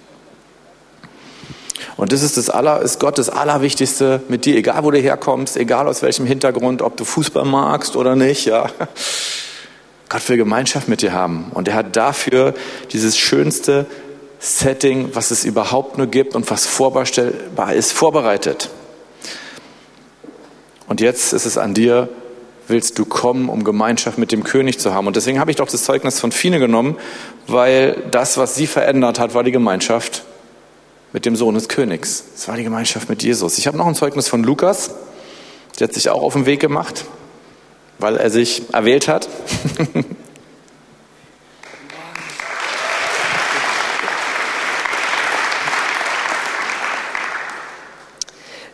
[1.97, 5.57] Und das ist, das Aller, ist Gott das Allerwichtigste mit dir, egal wo du herkommst,
[5.57, 8.69] egal aus welchem Hintergrund, ob du Fußball magst oder nicht, ja.
[10.09, 11.51] Gott will Gemeinschaft mit dir haben.
[11.53, 12.55] Und er hat dafür
[12.91, 13.85] dieses schönste
[14.39, 18.69] Setting, was es überhaupt nur gibt und was vorstellbar ist, vorbereitet.
[20.87, 22.09] Und jetzt ist es an dir,
[22.67, 25.05] willst du kommen, um Gemeinschaft mit dem König zu haben.
[25.05, 26.97] Und deswegen habe ich doch das Zeugnis von Fine genommen,
[27.45, 30.23] weil das, was sie verändert hat, war die Gemeinschaft
[31.13, 32.23] mit dem Sohn des Königs.
[32.35, 33.57] Es war die Gemeinschaft mit Jesus.
[33.59, 34.91] Ich habe noch ein Zeugnis von Lukas,
[35.79, 37.05] der hat sich auch auf den Weg gemacht
[37.99, 39.29] weil er sich erwählt hat.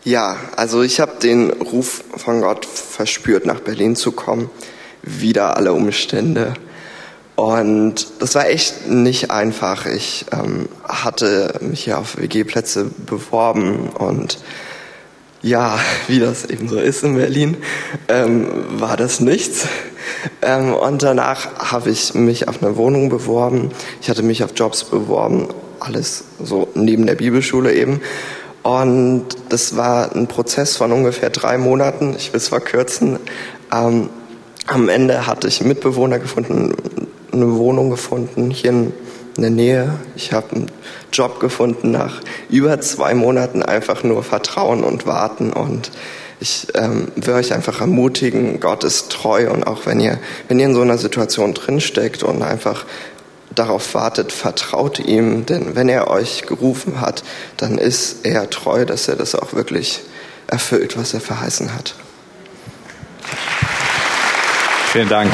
[0.07, 4.51] Ja, also ich habe den Ruf von Gott verspürt, nach Berlin zu kommen,
[5.01, 6.53] wieder alle Umstände.
[7.35, 9.87] Und das war echt nicht einfach.
[9.87, 14.37] Ich ähm, hatte mich ja auf WG-Plätze beworben und
[15.45, 15.77] ja,
[16.07, 17.57] wie das eben so ist in Berlin,
[18.07, 18.47] ähm,
[18.79, 19.67] war das nichts.
[20.41, 23.69] Ähm, und danach habe ich mich auf eine Wohnung beworben.
[24.01, 28.01] Ich hatte mich auf Jobs beworben, alles so neben der Bibelschule eben.
[28.63, 32.15] Und das war ein Prozess von ungefähr drei Monaten.
[32.17, 33.19] Ich will es verkürzen.
[33.71, 34.09] Ähm,
[34.65, 36.73] am Ende hatte ich einen Mitbewohner gefunden,
[37.31, 38.93] eine Wohnung gefunden hier in
[39.35, 39.99] in der Nähe.
[40.15, 40.71] Ich habe einen
[41.11, 45.91] Job gefunden nach über zwei Monaten einfach nur Vertrauen und Warten und
[46.39, 50.65] ich ähm, will euch einfach ermutigen, Gott ist treu und auch wenn ihr, wenn ihr
[50.65, 52.85] in so einer Situation drinsteckt und einfach
[53.53, 57.23] darauf wartet, vertraut ihm, denn wenn er euch gerufen hat,
[57.57, 60.01] dann ist er treu, dass er das auch wirklich
[60.47, 61.95] erfüllt, was er verheißen hat.
[64.91, 65.31] Vielen Dank.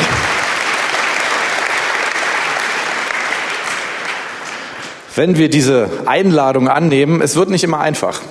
[5.22, 8.22] Wenn wir diese Einladung annehmen, es wird nicht immer einfach.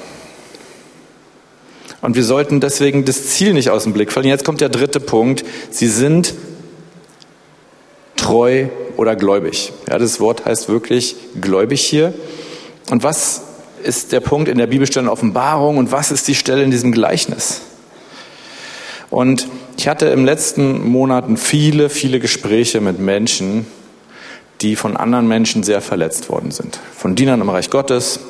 [2.01, 4.37] Und wir sollten deswegen das Ziel nicht aus dem Blick verlieren.
[4.37, 5.45] Jetzt kommt der dritte Punkt.
[5.71, 6.35] Sie sind
[8.17, 9.73] treu oder gläubig.
[9.89, 12.13] Ja, das Wort heißt wirklich gläubig hier.
[12.91, 13.43] Und was
[13.85, 17.61] ist der Punkt in der Bibelstelle Offenbarung und was ist die Stelle in diesem Gleichnis?
[19.11, 23.65] Und ich hatte im letzten Monaten viele, viele Gespräche mit Menschen,
[24.61, 26.79] die von anderen Menschen sehr verletzt worden sind.
[26.97, 28.21] Von Dienern im Reich Gottes.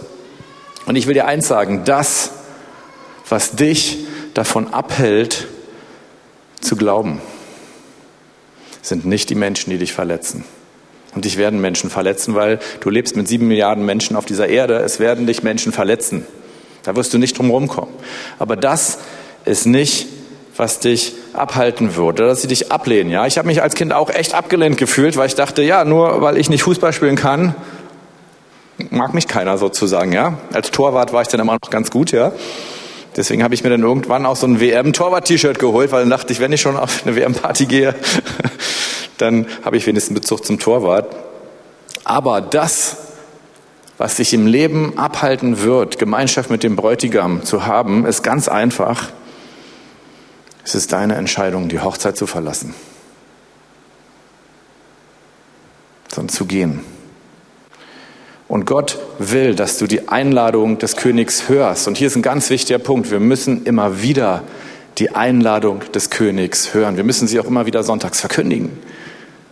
[0.87, 2.31] Und ich will dir eins sagen, das,
[3.29, 3.99] was dich
[4.35, 5.49] davon abhält,
[6.61, 7.21] zu glauben,
[8.83, 10.45] sind nicht die Menschen, die dich verletzen.
[11.15, 14.77] Und dich werden Menschen verletzen, weil du lebst mit sieben Milliarden Menschen auf dieser Erde.
[14.77, 16.27] Es werden dich Menschen verletzen.
[16.85, 17.93] Da wirst du nicht drum rumkommen.
[18.39, 18.99] Aber das
[19.45, 20.07] ist nicht
[20.61, 23.11] was dich abhalten würde, dass sie dich ablehnen.
[23.11, 26.21] Ja, ich habe mich als Kind auch echt abgelehnt gefühlt, weil ich dachte, ja, nur
[26.21, 27.55] weil ich nicht Fußball spielen kann,
[28.91, 30.13] mag mich keiner sozusagen.
[30.13, 32.13] Ja, als Torwart war ich dann immer noch ganz gut.
[32.13, 32.33] Ja,
[33.17, 36.41] deswegen habe ich mir dann irgendwann auch so ein WM-Torwart-T-Shirt geholt, weil dann dachte ich,
[36.41, 37.95] wenn ich schon auf eine WM-Party gehe,
[39.17, 41.17] dann habe ich wenigstens Bezug zum Torwart.
[42.05, 42.99] Aber das,
[43.97, 49.09] was dich im Leben abhalten wird, Gemeinschaft mit dem Bräutigam zu haben, ist ganz einfach.
[50.65, 52.75] Es ist deine Entscheidung, die Hochzeit zu verlassen,
[56.09, 56.81] sondern zu gehen.
[58.51, 61.87] Und Gott will, dass du die Einladung des Königs hörst.
[61.87, 63.13] Und hier ist ein ganz wichtiger Punkt.
[63.13, 64.43] Wir müssen immer wieder
[64.99, 66.97] die Einladung des Königs hören.
[66.97, 68.77] Wir müssen sie auch immer wieder sonntags verkündigen.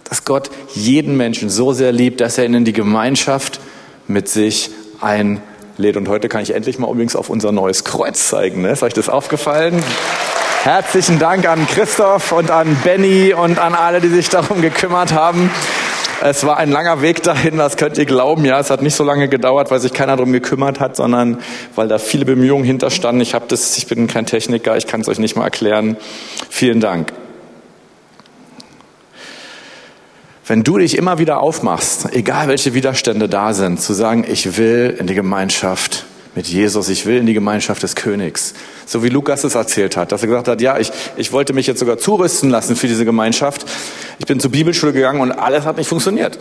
[0.02, 3.60] Dass Gott jeden Menschen so sehr liebt, dass er ihn in die Gemeinschaft
[4.08, 5.96] mit sich einlädt.
[5.96, 8.62] Und heute kann ich endlich mal übrigens auf unser neues Kreuz zeigen.
[8.62, 8.72] Ne?
[8.72, 9.80] Ist euch das aufgefallen?
[10.64, 15.50] Herzlichen Dank an Christoph und an Benny und an alle, die sich darum gekümmert haben.
[16.20, 18.44] Es war ein langer Weg dahin, das könnt ihr glauben.
[18.44, 21.38] Ja, es hat nicht so lange gedauert, weil sich keiner darum gekümmert hat, sondern
[21.76, 23.20] weil da viele Bemühungen hinterstanden.
[23.20, 25.96] Ich das, ich bin kein Techniker, ich kann es euch nicht mal erklären.
[26.50, 27.12] Vielen Dank.
[30.44, 34.96] Wenn du dich immer wieder aufmachst, egal welche Widerstände da sind, zu sagen, ich will
[34.98, 36.04] in die Gemeinschaft
[36.38, 38.54] mit Jesus, ich will in die Gemeinschaft des Königs.
[38.86, 41.66] So wie Lukas es erzählt hat, dass er gesagt hat, ja, ich, ich wollte mich
[41.66, 43.66] jetzt sogar zurüsten lassen für diese Gemeinschaft.
[44.20, 46.38] Ich bin zur Bibelschule gegangen und alles hat nicht funktioniert.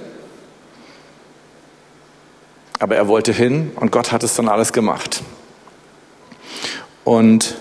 [2.77, 5.23] Aber er wollte hin und Gott hat es dann alles gemacht.
[7.03, 7.55] Und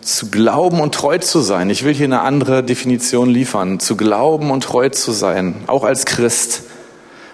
[0.00, 4.50] zu glauben und treu zu sein, ich will hier eine andere Definition liefern, zu glauben
[4.50, 6.62] und treu zu sein, auch als Christ,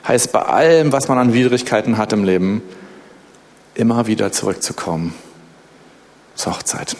[0.08, 2.60] heißt bei allem, was man an Widrigkeiten hat im Leben,
[3.78, 5.14] immer wieder zurückzukommen
[6.34, 6.96] zur Hochzeit.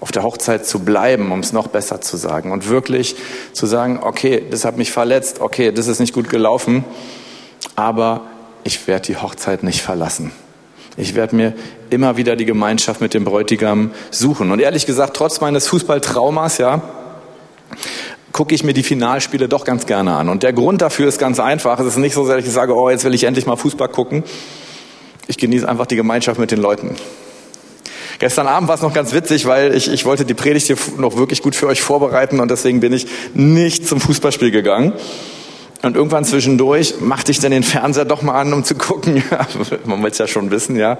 [0.00, 2.50] Auf der Hochzeit zu bleiben, um es noch besser zu sagen.
[2.50, 3.14] Und wirklich
[3.52, 6.84] zu sagen, okay, das hat mich verletzt, okay, das ist nicht gut gelaufen,
[7.76, 8.22] aber
[8.64, 10.32] ich werde die Hochzeit nicht verlassen.
[10.96, 11.54] Ich werde mir
[11.90, 14.50] immer wieder die Gemeinschaft mit dem Bräutigam suchen.
[14.50, 16.82] Und ehrlich gesagt, trotz meines Fußballtraumas, ja,
[18.32, 20.28] gucke ich mir die Finalspiele doch ganz gerne an.
[20.28, 21.78] Und der Grund dafür ist ganz einfach.
[21.78, 24.24] Es ist nicht so, dass ich sage, oh, jetzt will ich endlich mal Fußball gucken,
[25.26, 26.96] ich genieße einfach die Gemeinschaft mit den Leuten.
[28.18, 31.16] Gestern Abend war es noch ganz witzig, weil ich, ich wollte die Predigt hier noch
[31.16, 34.92] wirklich gut für euch vorbereiten und deswegen bin ich nicht zum Fußballspiel gegangen.
[35.82, 39.24] Und irgendwann zwischendurch machte ich dann den Fernseher doch mal an, um zu gucken.
[39.84, 40.98] Man will es ja schon wissen, ja.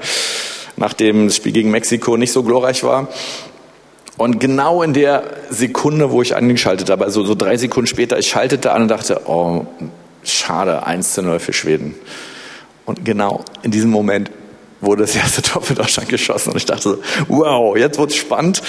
[0.77, 3.07] Nachdem das Spiel gegen Mexiko nicht so glorreich war.
[4.17, 8.29] Und genau in der Sekunde, wo ich angeschaltet habe, also so drei Sekunden später, ich
[8.29, 9.67] schaltete an und dachte, oh,
[10.25, 11.95] schade, 1 zu 0 für Schweden.
[12.85, 14.31] Und genau in diesem Moment
[14.83, 18.63] wurde das erste Tor für Deutschland geschossen und ich dachte so, wow, jetzt wird's spannend.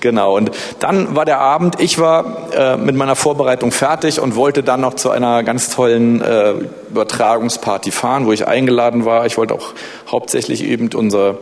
[0.00, 0.36] Genau.
[0.36, 4.80] Und dann war der Abend, ich war äh, mit meiner Vorbereitung fertig und wollte dann
[4.80, 6.54] noch zu einer ganz tollen äh,
[6.90, 9.26] Übertragungsparty fahren, wo ich eingeladen war.
[9.26, 9.74] Ich wollte auch
[10.08, 11.38] hauptsächlich eben unser,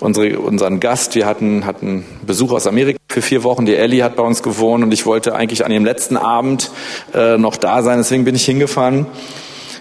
[0.00, 4.14] unsere, unseren Gast, wir hatten, hatten Besuch aus Amerika für vier Wochen, die Ellie hat
[4.14, 6.70] bei uns gewohnt und ich wollte eigentlich an dem letzten Abend
[7.14, 9.06] äh, noch da sein, deswegen bin ich hingefahren.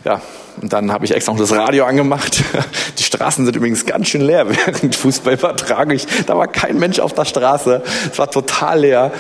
[0.06, 0.22] Ja,
[0.62, 2.44] und dann habe ich extra noch das Radio angemacht.
[2.98, 6.08] Die Straßen sind übrigens ganz schön leer während Fußball übertrage ich.
[6.26, 7.82] Da war kein Mensch auf der Straße.
[8.12, 9.12] Es war total leer.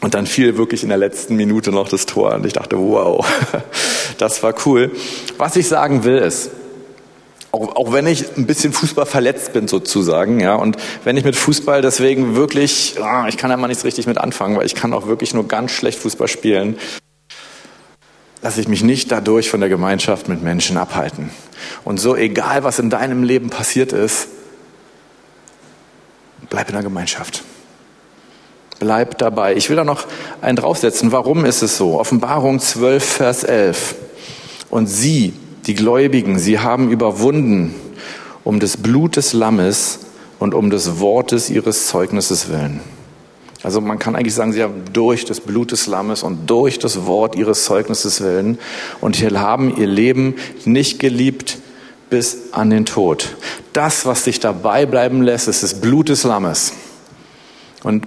[0.00, 3.26] Und dann fiel wirklich in der letzten Minute noch das Tor und ich dachte, wow,
[4.18, 4.92] das war cool.
[5.38, 6.50] Was ich sagen will ist,
[7.50, 11.34] auch, auch wenn ich ein bisschen Fußball verletzt bin sozusagen, ja, und wenn ich mit
[11.34, 14.92] Fußball deswegen wirklich, ah, ich kann ja mal nichts richtig mit anfangen, weil ich kann
[14.92, 16.76] auch wirklich nur ganz schlecht Fußball spielen
[18.42, 21.30] lasse ich mich nicht dadurch von der Gemeinschaft mit Menschen abhalten.
[21.84, 24.28] Und so egal, was in deinem Leben passiert ist,
[26.48, 27.42] bleib in der Gemeinschaft.
[28.78, 29.56] Bleib dabei.
[29.56, 30.06] Ich will da noch
[30.40, 31.10] einen draufsetzen.
[31.10, 31.98] Warum ist es so?
[31.98, 33.96] Offenbarung 12, Vers 11.
[34.70, 35.32] Und sie,
[35.66, 37.74] die Gläubigen, sie haben überwunden
[38.44, 39.98] um des Blut des Lammes
[40.38, 42.80] und um des Wortes ihres Zeugnisses willen.
[43.62, 47.06] Also man kann eigentlich sagen, sie haben durch das Blut des Lammes und durch das
[47.06, 48.58] Wort ihres Zeugnisses willen
[49.00, 51.58] und hier haben ihr Leben nicht geliebt
[52.08, 53.36] bis an den Tod.
[53.72, 56.72] Das, was dich dabei bleiben lässt, ist das Blut des Lammes.
[57.82, 58.06] Und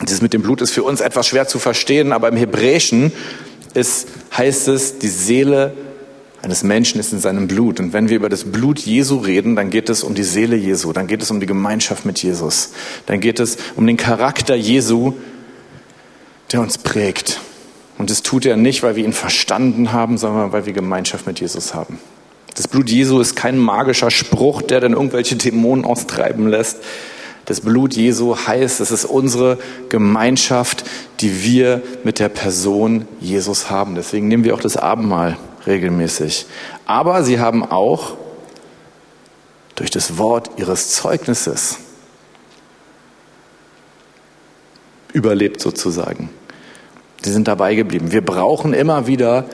[0.00, 3.12] dieses mit dem Blut ist für uns etwas schwer zu verstehen, aber im Hebräischen
[3.74, 5.74] ist, heißt es, die Seele
[6.44, 7.80] eines Menschen ist in seinem Blut.
[7.80, 10.92] Und wenn wir über das Blut Jesu reden, dann geht es um die Seele Jesu,
[10.92, 12.72] dann geht es um die Gemeinschaft mit Jesus,
[13.06, 15.14] dann geht es um den Charakter Jesu,
[16.52, 17.40] der uns prägt.
[17.96, 21.40] Und das tut er nicht, weil wir ihn verstanden haben, sondern weil wir Gemeinschaft mit
[21.40, 21.98] Jesus haben.
[22.54, 26.78] Das Blut Jesu ist kein magischer Spruch, der dann irgendwelche Dämonen austreiben lässt.
[27.46, 30.84] Das Blut Jesu heißt, es ist unsere Gemeinschaft,
[31.20, 33.94] die wir mit der Person Jesus haben.
[33.94, 36.46] Deswegen nehmen wir auch das Abendmahl regelmäßig.
[36.86, 38.16] Aber sie haben auch
[39.74, 41.78] durch das Wort ihres Zeugnisses
[45.12, 46.30] überlebt sozusagen.
[47.22, 48.12] Sie sind dabei geblieben.
[48.12, 49.46] Wir brauchen immer wieder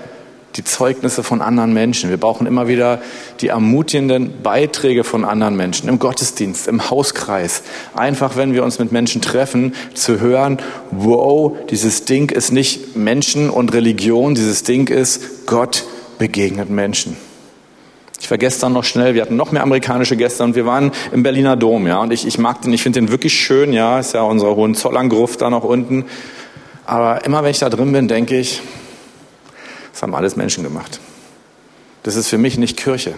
[0.57, 2.11] die Zeugnisse von anderen Menschen.
[2.11, 3.01] Wir brauchen immer wieder
[3.41, 7.63] die ermutigenden Beiträge von anderen Menschen im Gottesdienst, im Hauskreis.
[7.95, 10.59] Einfach, wenn wir uns mit Menschen treffen, zu hören,
[10.91, 15.85] wow, dieses Ding ist nicht Menschen und Religion, dieses Ding ist Gott
[16.21, 17.17] begegnet Menschen.
[18.21, 21.23] Ich war gestern noch schnell, wir hatten noch mehr amerikanische Gäste und wir waren im
[21.23, 24.13] Berliner Dom, ja, und ich, ich mag den, ich finde den wirklich schön, ja, ist
[24.13, 26.05] ja unsere Hohenzollern-Gruft da noch unten.
[26.85, 28.61] Aber immer wenn ich da drin bin, denke ich,
[29.93, 31.01] das haben alles Menschen gemacht.
[32.03, 33.15] Das ist für mich nicht Kirche.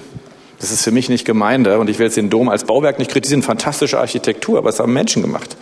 [0.61, 1.81] Das ist für mich nicht Gemeinde.
[1.81, 3.43] Und ich will jetzt den Dom als Bauwerk nicht kritisieren.
[3.43, 5.57] Fantastische Architektur, aber es haben Menschen gemacht.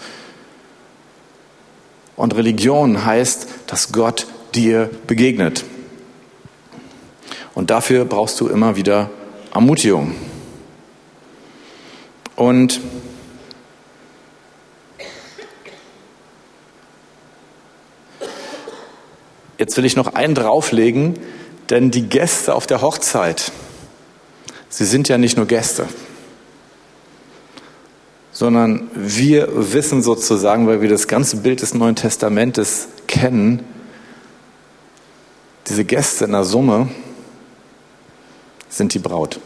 [2.16, 5.64] Und Religion heißt, dass Gott dir begegnet.
[7.54, 9.10] Und dafür brauchst du immer wieder
[9.52, 10.14] Ermutigung.
[12.36, 12.80] Und
[19.58, 21.18] jetzt will ich noch einen drauflegen,
[21.68, 23.52] denn die Gäste auf der Hochzeit,
[24.68, 25.86] sie sind ja nicht nur Gäste,
[28.32, 33.62] sondern wir wissen sozusagen, weil wir das ganze Bild des Neuen Testamentes kennen,
[35.68, 36.88] diese Gäste in der Summe,
[38.70, 39.40] sind die Braut.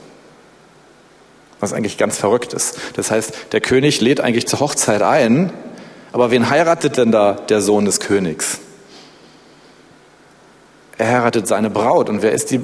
[1.59, 2.79] Was eigentlich ganz verrückt ist.
[2.95, 5.53] Das heißt, der König lädt eigentlich zur Hochzeit ein,
[6.13, 8.61] aber wen heiratet denn da der Sohn des Königs?
[10.97, 12.09] Er heiratet seine Braut.
[12.09, 12.61] Und wer ist die,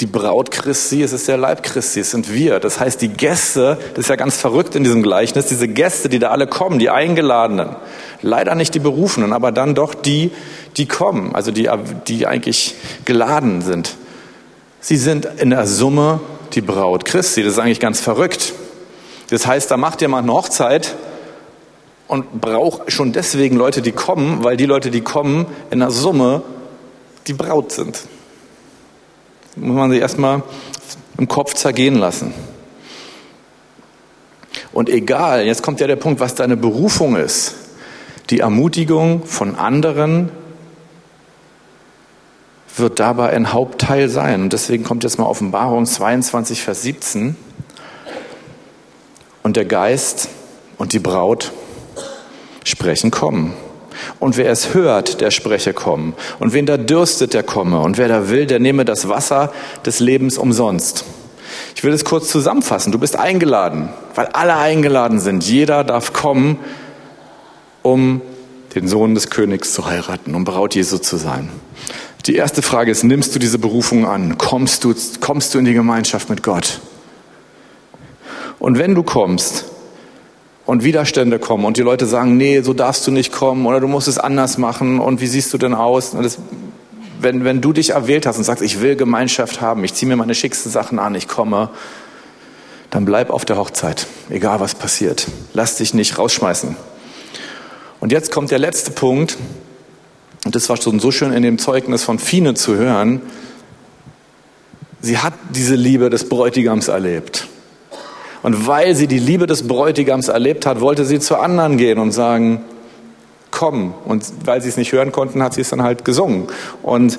[0.00, 1.02] die Braut Christi?
[1.02, 2.60] Es ist der Leib Christi, es sind wir.
[2.60, 6.18] Das heißt, die Gäste, das ist ja ganz verrückt in diesem Gleichnis, diese Gäste, die
[6.18, 7.76] da alle kommen, die Eingeladenen,
[8.22, 10.30] leider nicht die Berufenen, aber dann doch die,
[10.78, 11.68] die kommen, also die,
[12.06, 12.74] die eigentlich
[13.04, 13.96] geladen sind.
[14.86, 16.20] Sie sind in der Summe
[16.52, 17.42] die Braut Christi.
[17.42, 18.52] Das ist eigentlich ganz verrückt.
[19.30, 20.94] Das heißt, da macht jemand eine Hochzeit
[22.06, 26.42] und braucht schon deswegen Leute, die kommen, weil die Leute, die kommen, in der Summe
[27.26, 27.94] die Braut sind.
[29.54, 30.42] Das muss man sich erstmal
[31.16, 32.34] im Kopf zergehen lassen.
[34.74, 37.54] Und egal, jetzt kommt ja der Punkt, was deine Berufung ist.
[38.28, 40.28] Die Ermutigung von anderen
[42.76, 44.42] wird dabei ein Hauptteil sein.
[44.42, 47.36] Und deswegen kommt jetzt mal Offenbarung 22, Vers 17.
[49.42, 50.28] Und der Geist
[50.78, 51.52] und die Braut
[52.64, 53.54] sprechen kommen.
[54.18, 56.14] Und wer es hört, der spreche kommen.
[56.40, 57.80] Und wen da dürstet, der komme.
[57.80, 59.52] Und wer da will, der nehme das Wasser
[59.86, 61.04] des Lebens umsonst.
[61.76, 62.90] Ich will es kurz zusammenfassen.
[62.90, 65.44] Du bist eingeladen, weil alle eingeladen sind.
[65.44, 66.58] Jeder darf kommen,
[67.82, 68.20] um
[68.74, 71.50] den Sohn des Königs zu heiraten, um Braut Jesu zu sein.
[72.26, 74.38] Die erste Frage ist, nimmst du diese Berufung an?
[74.38, 76.80] Kommst du, kommst du in die Gemeinschaft mit Gott?
[78.58, 79.66] Und wenn du kommst
[80.64, 83.88] und Widerstände kommen und die Leute sagen, nee, so darfst du nicht kommen oder du
[83.88, 86.12] musst es anders machen und wie siehst du denn aus?
[86.12, 86.38] Das,
[87.20, 90.16] wenn, wenn du dich erwählt hast und sagst, ich will Gemeinschaft haben, ich ziehe mir
[90.16, 91.68] meine schicksten Sachen an, ich komme,
[92.88, 95.26] dann bleib auf der Hochzeit, egal was passiert.
[95.52, 96.74] Lass dich nicht rausschmeißen.
[98.00, 99.36] Und jetzt kommt der letzte Punkt,
[100.54, 103.20] und das war schon so schön in dem Zeugnis von Fine zu hören,
[105.00, 107.48] sie hat diese Liebe des Bräutigams erlebt.
[108.44, 112.12] Und weil sie die Liebe des Bräutigams erlebt hat, wollte sie zu anderen gehen und
[112.12, 112.62] sagen,
[113.50, 113.94] komm.
[114.04, 116.46] Und weil sie es nicht hören konnten, hat sie es dann halt gesungen.
[116.84, 117.18] Und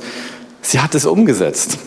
[0.61, 1.77] sie hat es umgesetzt.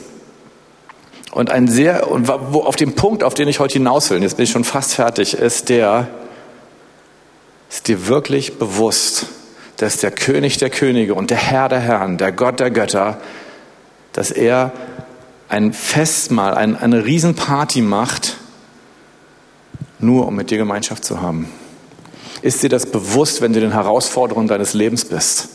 [1.33, 4.37] Und ein sehr, und wo auf dem Punkt, auf den ich heute hinaus will, jetzt
[4.37, 6.09] bin ich schon fast fertig, ist der,
[7.71, 9.29] ist dir wirklich bewusst,
[9.79, 13.19] dass der König der Könige und der Herr der Herren, der Gott der Götter,
[14.13, 14.73] dass er
[15.49, 18.37] ein Festmahl, ein, eine Riesenparty macht,
[20.01, 21.49] nur um mit dir Gemeinschaft zu haben.
[22.43, 25.49] Ist dir das bewusst, wenn du den Herausforderungen deines Lebens bist?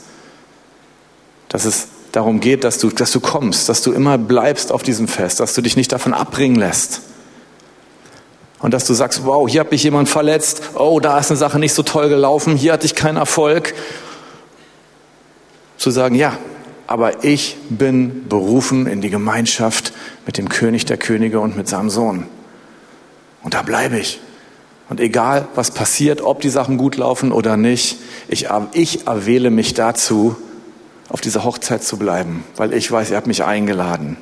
[1.49, 5.07] Dass es darum geht, dass du, dass du kommst, dass du immer bleibst auf diesem
[5.07, 7.01] Fest, dass du dich nicht davon abbringen lässt.
[8.59, 11.59] Und dass du sagst, wow, hier hat mich jemand verletzt, oh, da ist eine Sache
[11.59, 13.74] nicht so toll gelaufen, hier hatte ich keinen Erfolg.
[15.84, 16.38] Zu sagen, ja,
[16.88, 19.91] aber ich bin berufen in die Gemeinschaft
[20.25, 22.25] mit dem König der Könige und mit seinem Sohn.
[23.43, 24.21] Und da bleibe ich.
[24.88, 27.97] Und egal, was passiert, ob die Sachen gut laufen oder nicht,
[28.29, 30.38] ich, ich erwähle mich dazu,
[31.09, 34.15] auf dieser Hochzeit zu bleiben, weil ich weiß, ihr habt mich eingeladen.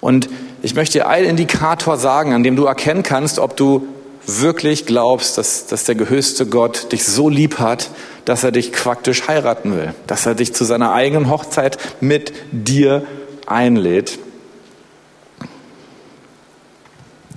[0.00, 0.30] Und
[0.62, 3.88] ich möchte dir einen Indikator sagen, an dem du erkennen kannst, ob du
[4.26, 7.90] wirklich glaubst, dass, dass der gehöchste Gott dich so lieb hat,
[8.24, 13.06] dass er dich faktisch heiraten will, dass er dich zu seiner eigenen Hochzeit mit dir
[13.46, 14.18] einlädt.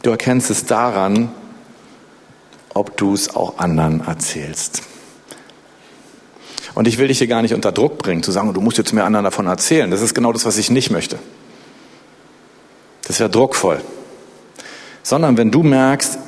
[0.04, 1.30] Du erkennst es daran,
[2.74, 4.84] ob du es auch anderen erzählst.
[6.76, 8.94] Und ich will dich hier gar nicht unter Druck bringen, zu sagen, du musst jetzt
[8.94, 9.90] mehr anderen davon erzählen.
[9.90, 11.18] Das ist genau das, was ich nicht möchte.
[13.08, 13.82] Das wäre druckvoll.
[15.02, 16.20] Sondern wenn du merkst,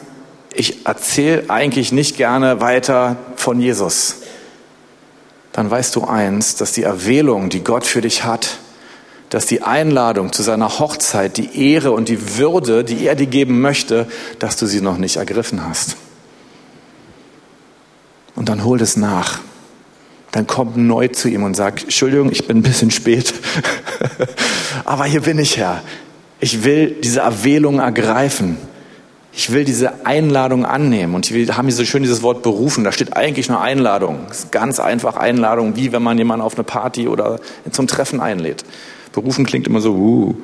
[0.60, 4.18] ich erzähle eigentlich nicht gerne weiter von Jesus,
[5.52, 8.58] dann weißt du eins, dass die Erwählung, die Gott für dich hat,
[9.30, 13.62] dass die Einladung zu seiner Hochzeit, die Ehre und die Würde, die er dir geben
[13.62, 14.08] möchte,
[14.40, 15.98] dass du sie noch nicht ergriffen hast.
[18.36, 19.40] Und dann hol es nach
[20.32, 23.34] dann kommt neu zu ihm und sagt, Entschuldigung, ich bin ein bisschen spät,
[24.86, 25.82] aber hier bin ich Herr.
[26.40, 28.58] Ich will diese Erwählung ergreifen.
[29.32, 31.16] Ich will diese Einladung annehmen.
[31.16, 32.84] Und wir haben hier so schön dieses Wort berufen.
[32.84, 34.28] Da steht eigentlich nur Einladung.
[34.30, 37.40] Ist ganz einfach Einladung, wie wenn man jemanden auf eine Party oder
[37.72, 38.64] zum Treffen einlädt.
[39.14, 40.36] Berufen klingt immer so, uh,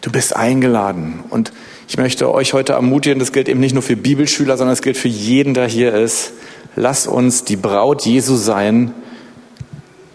[0.00, 1.24] du bist eingeladen.
[1.30, 1.52] Und
[1.88, 4.96] ich möchte euch heute ermutigen, das gilt eben nicht nur für Bibelschüler, sondern es gilt
[4.96, 6.32] für jeden, der hier ist
[6.76, 8.94] lass uns die Braut Jesu sein,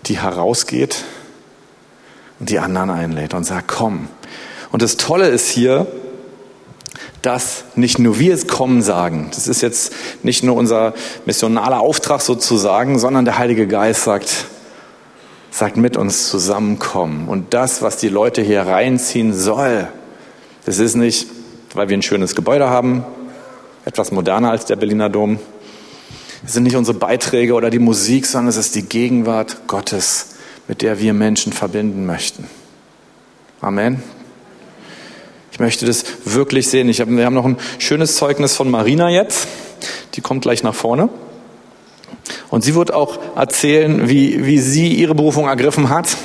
[0.06, 1.04] die herausgeht
[2.40, 4.08] und die anderen einlädt und sagt, komm.
[4.72, 5.88] Und das Tolle ist hier,
[7.22, 9.30] dass nicht nur wir es kommen sagen.
[9.34, 9.94] Das ist jetzt
[10.24, 10.94] nicht nur unser
[11.26, 14.46] missionaler Auftrag sozusagen, sondern der Heilige Geist sagt,
[15.52, 17.28] sagt mit uns zusammenkommen.
[17.28, 19.88] Und das, was die Leute hier reinziehen soll,
[20.66, 21.28] das ist nicht,
[21.74, 23.06] weil wir ein schönes Gebäude haben,
[23.86, 25.40] etwas moderner als der Berliner Dom,
[26.46, 30.36] es sind nicht unsere Beiträge oder die Musik, sondern es ist die Gegenwart Gottes,
[30.68, 32.48] mit der wir Menschen verbinden möchten.
[33.60, 34.04] Amen.
[35.58, 36.88] Ich möchte das wirklich sehen.
[36.88, 39.48] Ich hab, wir haben noch ein schönes Zeugnis von Marina jetzt.
[40.14, 41.10] Die kommt gleich nach vorne.
[42.52, 46.16] Und sie wird auch erzählen, wie, wie sie ihre Berufung ergriffen hat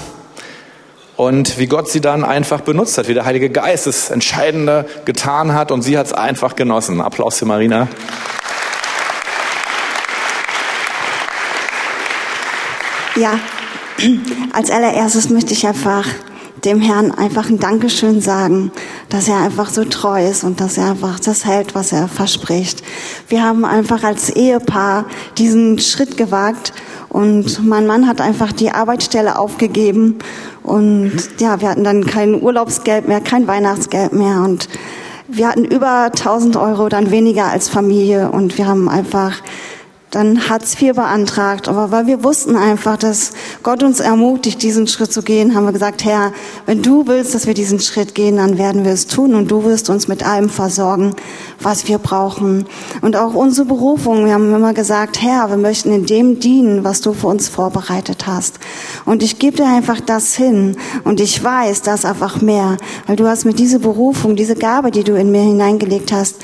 [1.16, 5.54] und wie Gott sie dann einfach benutzt hat, wie der Heilige Geist das Entscheidende getan
[5.54, 7.00] hat und sie hat es einfach genossen.
[7.00, 7.88] Applaus für Marina.
[13.16, 13.40] Ja,
[14.52, 16.04] als allererstes möchte ich einfach
[16.64, 18.70] dem Herrn einfach ein Dankeschön sagen,
[19.08, 22.82] dass er einfach so treu ist und dass er einfach das hält, was er verspricht.
[23.28, 25.06] Wir haben einfach als Ehepaar
[25.38, 26.72] diesen Schritt gewagt
[27.08, 30.18] und mein Mann hat einfach die Arbeitsstelle aufgegeben
[30.62, 34.68] und ja, wir hatten dann kein Urlaubsgeld mehr, kein Weihnachtsgeld mehr und
[35.26, 39.40] wir hatten über 1000 Euro dann weniger als Familie und wir haben einfach
[40.12, 41.68] dann Hartz IV beantragt.
[41.68, 43.32] Aber weil wir wussten einfach, dass
[43.62, 46.32] Gott uns ermutigt, diesen Schritt zu gehen, haben wir gesagt, Herr,
[46.66, 49.64] wenn du willst, dass wir diesen Schritt gehen, dann werden wir es tun und du
[49.64, 51.16] wirst uns mit allem versorgen,
[51.60, 52.66] was wir brauchen.
[53.00, 57.00] Und auch unsere Berufung, wir haben immer gesagt, Herr, wir möchten in dem dienen, was
[57.00, 58.58] du für uns vorbereitet hast.
[59.06, 63.26] Und ich gebe dir einfach das hin und ich weiß, das einfach mehr, weil du
[63.26, 66.36] hast mir diese Berufung, diese Gabe, die du in mir hineingelegt hast,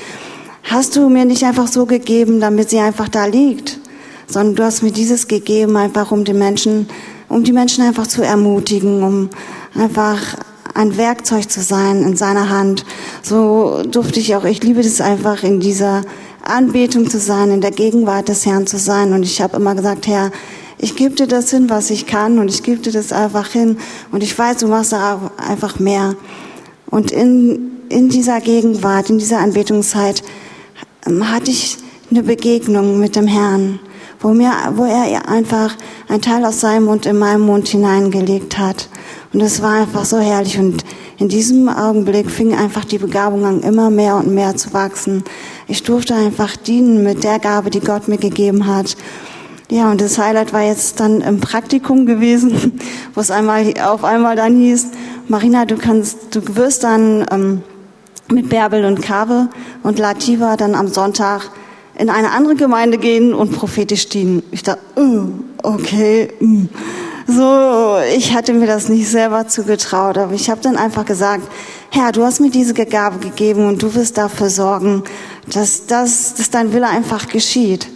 [0.69, 3.79] hast du mir nicht einfach so gegeben, damit sie einfach da liegt,
[4.27, 6.87] sondern du hast mir dieses gegeben, einfach um die Menschen,
[7.27, 9.29] um die Menschen einfach zu ermutigen, um
[9.75, 10.35] einfach
[10.75, 12.85] ein Werkzeug zu sein in seiner Hand.
[13.23, 16.03] So durfte ich auch, ich liebe das einfach in dieser
[16.43, 19.13] Anbetung zu sein, in der Gegenwart des Herrn zu sein.
[19.13, 20.31] Und ich habe immer gesagt, Herr,
[20.77, 23.77] ich gebe dir das hin, was ich kann und ich gebe dir das einfach hin.
[24.11, 26.15] Und ich weiß, du machst da einfach mehr.
[26.89, 30.23] Und in, in dieser Gegenwart, in dieser Anbetungszeit
[31.05, 31.77] hatte ich
[32.11, 33.79] eine Begegnung mit dem Herrn,
[34.19, 35.75] wo, mir, wo er einfach
[36.07, 38.89] ein Teil aus seinem Mund in meinen Mund hineingelegt hat.
[39.31, 40.57] Und es war einfach so herrlich.
[40.57, 40.83] Und
[41.17, 45.23] in diesem Augenblick fing einfach die Begabung an, immer mehr und mehr zu wachsen.
[45.67, 48.97] Ich durfte einfach dienen mit der Gabe, die Gott mir gegeben hat.
[49.69, 52.79] Ja, und das Highlight war jetzt dann im Praktikum gewesen,
[53.13, 54.87] wo es einmal auf einmal dann hieß,
[55.27, 57.61] Marina, du kannst, du wirst dann ähm,
[58.31, 59.49] mit Bärbel und Kabe
[59.83, 61.49] und Lativa dann am Sonntag
[61.97, 64.43] in eine andere Gemeinde gehen und prophetisch dienen.
[64.51, 64.81] Ich dachte,
[65.63, 66.29] okay.
[66.39, 66.65] Uh.
[67.27, 71.43] So, ich hatte mir das nicht selber zugetraut, aber ich habe dann einfach gesagt,
[71.91, 75.03] Herr, du hast mir diese Gabe gegeben und du wirst dafür sorgen,
[75.53, 77.87] dass, dass, dass dein Wille einfach geschieht.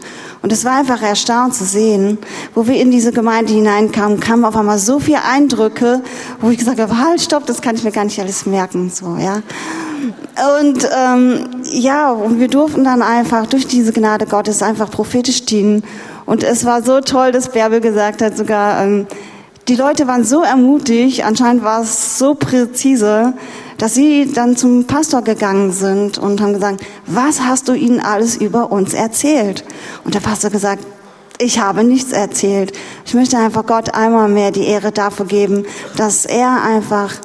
[0.43, 2.17] Und es war einfach erstaunt zu sehen,
[2.53, 6.03] wo wir in diese Gemeinde hineinkamen, kamen auf einmal so viele Eindrücke,
[6.41, 9.15] wo ich gesagt habe, halt, stopp, das kann ich mir gar nicht alles merken, so,
[9.17, 9.41] ja.
[10.59, 15.83] Und ähm, ja, und wir durften dann einfach durch diese Gnade Gottes einfach prophetisch dienen.
[16.25, 19.07] Und es war so toll, dass Bärbel gesagt hat, sogar ähm,
[19.67, 23.33] die Leute waren so ermutigt, anscheinend war es so präzise,
[23.77, 28.35] dass sie dann zum Pastor gegangen sind und haben gesagt, was hast du ihnen alles
[28.35, 29.63] über uns erzählt?
[30.03, 30.85] Und der Pastor gesagt,
[31.39, 32.73] ich habe nichts erzählt.
[33.05, 37.15] Ich möchte einfach Gott einmal mehr die Ehre dafür geben, dass er einfach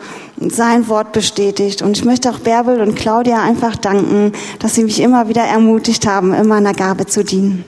[0.40, 1.82] sein Wort bestätigt.
[1.82, 6.06] Und ich möchte auch Bärbel und Claudia einfach danken, dass sie mich immer wieder ermutigt
[6.06, 7.64] haben, in meiner Gabe zu dienen.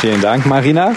[0.00, 0.94] Vielen Dank, Marina.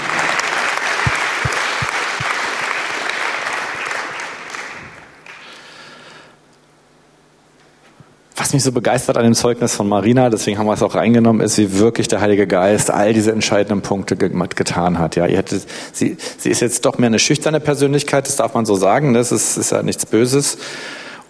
[8.52, 11.42] Was mich so begeistert an dem Zeugnis von Marina, deswegen haben wir es auch reingenommen,
[11.42, 15.16] ist, wie wirklich der Heilige Geist all diese entscheidenden Punkte getan hat.
[15.16, 18.76] Ja, hättet, sie, sie ist jetzt doch mehr eine schüchterne Persönlichkeit, das darf man so
[18.76, 20.58] sagen, das ist, ist ja nichts Böses.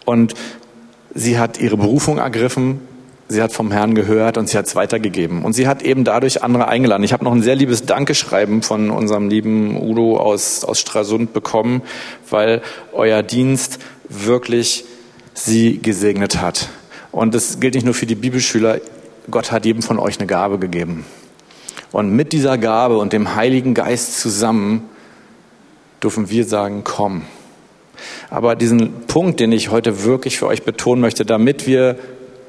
[0.04, 0.34] Und
[1.14, 2.80] sie hat ihre Berufung ergriffen,
[3.28, 5.46] sie hat vom Herrn gehört und sie hat es weitergegeben.
[5.46, 7.04] Und sie hat eben dadurch andere eingeladen.
[7.04, 11.84] Ich habe noch ein sehr liebes Dankeschreiben von unserem lieben Udo aus, aus Stralsund bekommen,
[12.32, 12.64] weil
[12.94, 13.78] euer Dienst
[14.10, 14.86] wirklich
[15.36, 16.70] sie gesegnet hat.
[17.12, 18.80] Und das gilt nicht nur für die Bibelschüler.
[19.30, 21.06] Gott hat jedem von euch eine Gabe gegeben.
[21.92, 24.90] Und mit dieser Gabe und dem Heiligen Geist zusammen
[26.02, 27.24] dürfen wir sagen, komm.
[28.30, 31.98] Aber diesen Punkt, den ich heute wirklich für euch betonen möchte, damit wir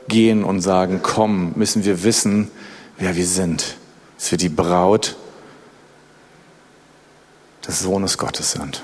[0.08, 2.50] gehen und sagen, komm, müssen wir wissen,
[2.98, 3.76] wer wir sind.
[4.16, 5.16] Dass wir die Braut
[7.66, 8.82] des Sohnes Gottes sind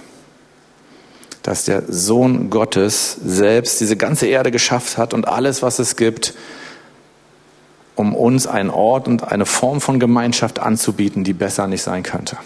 [1.48, 6.34] dass der Sohn Gottes selbst diese ganze Erde geschafft hat und alles, was es gibt,
[7.94, 12.36] um uns einen Ort und eine Form von Gemeinschaft anzubieten, die besser nicht sein könnte.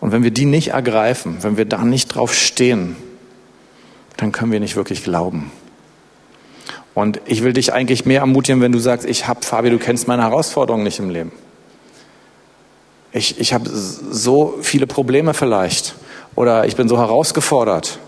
[0.00, 2.96] Und wenn wir die nicht ergreifen, wenn wir da nicht drauf stehen,
[4.16, 5.52] dann können wir nicht wirklich glauben.
[6.92, 10.08] Und ich will dich eigentlich mehr ermutigen, wenn du sagst, ich habe, Fabi, du kennst
[10.08, 11.30] meine Herausforderungen nicht im Leben.
[13.12, 15.94] Ich, ich habe so viele Probleme vielleicht
[16.34, 17.98] oder ich bin so herausgefordert.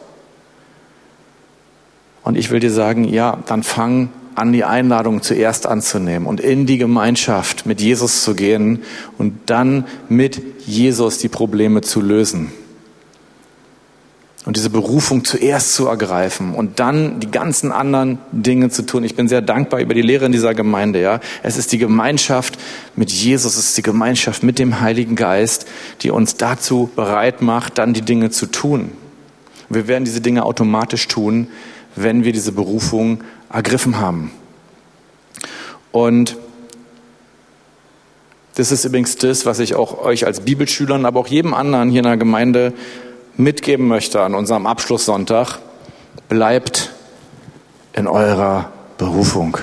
[2.23, 6.67] Und ich will dir sagen, ja, dann fang an, die Einladung zuerst anzunehmen und in
[6.67, 8.83] die Gemeinschaft mit Jesus zu gehen
[9.17, 12.53] und dann mit Jesus die Probleme zu lösen.
[14.47, 19.03] Und diese Berufung zuerst zu ergreifen und dann die ganzen anderen Dinge zu tun.
[19.03, 21.19] Ich bin sehr dankbar über die Lehre in dieser Gemeinde, ja.
[21.43, 22.57] Es ist die Gemeinschaft
[22.95, 25.67] mit Jesus, es ist die Gemeinschaft mit dem Heiligen Geist,
[26.03, 28.93] die uns dazu bereit macht, dann die Dinge zu tun.
[29.69, 31.49] Wir werden diese Dinge automatisch tun,
[31.97, 34.31] wenn wir diese Berufung ergriffen haben.
[35.91, 36.37] Und
[38.55, 41.99] das ist übrigens das, was ich auch euch als Bibelschülern, aber auch jedem anderen hier
[41.99, 42.73] in der Gemeinde
[43.37, 45.59] mitgeben möchte an unserem Abschlusssonntag,
[46.29, 46.93] bleibt
[47.93, 49.59] in eurer Berufung.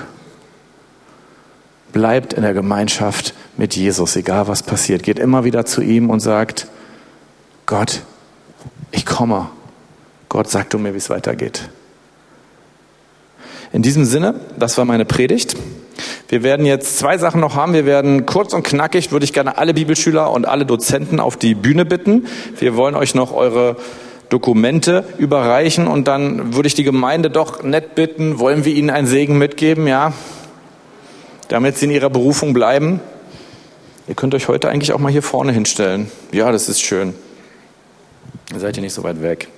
[1.92, 5.04] Bleibt in der Gemeinschaft mit Jesus, egal was passiert.
[5.04, 6.68] Geht immer wieder zu ihm und sagt,
[7.66, 8.02] Gott,
[8.92, 9.50] ich komme.
[10.30, 11.70] Gott, sag du mir, wie es weitergeht.
[13.72, 15.56] In diesem Sinne, das war meine Predigt.
[16.28, 17.74] Wir werden jetzt zwei Sachen noch haben.
[17.74, 21.56] Wir werden kurz und knackig, würde ich gerne alle Bibelschüler und alle Dozenten auf die
[21.56, 22.28] Bühne bitten.
[22.58, 23.78] Wir wollen euch noch eure
[24.30, 29.06] Dokumente überreichen und dann würde ich die Gemeinde doch nett bitten, wollen wir ihnen einen
[29.06, 30.14] Segen mitgeben, ja?
[31.50, 33.00] Damit sie in ihrer Berufung bleiben.
[34.08, 36.10] Ihr könnt euch heute eigentlich auch mal hier vorne hinstellen.
[36.32, 37.14] Ja, das ist schön.
[38.52, 39.50] Ihr seid hier nicht so weit weg.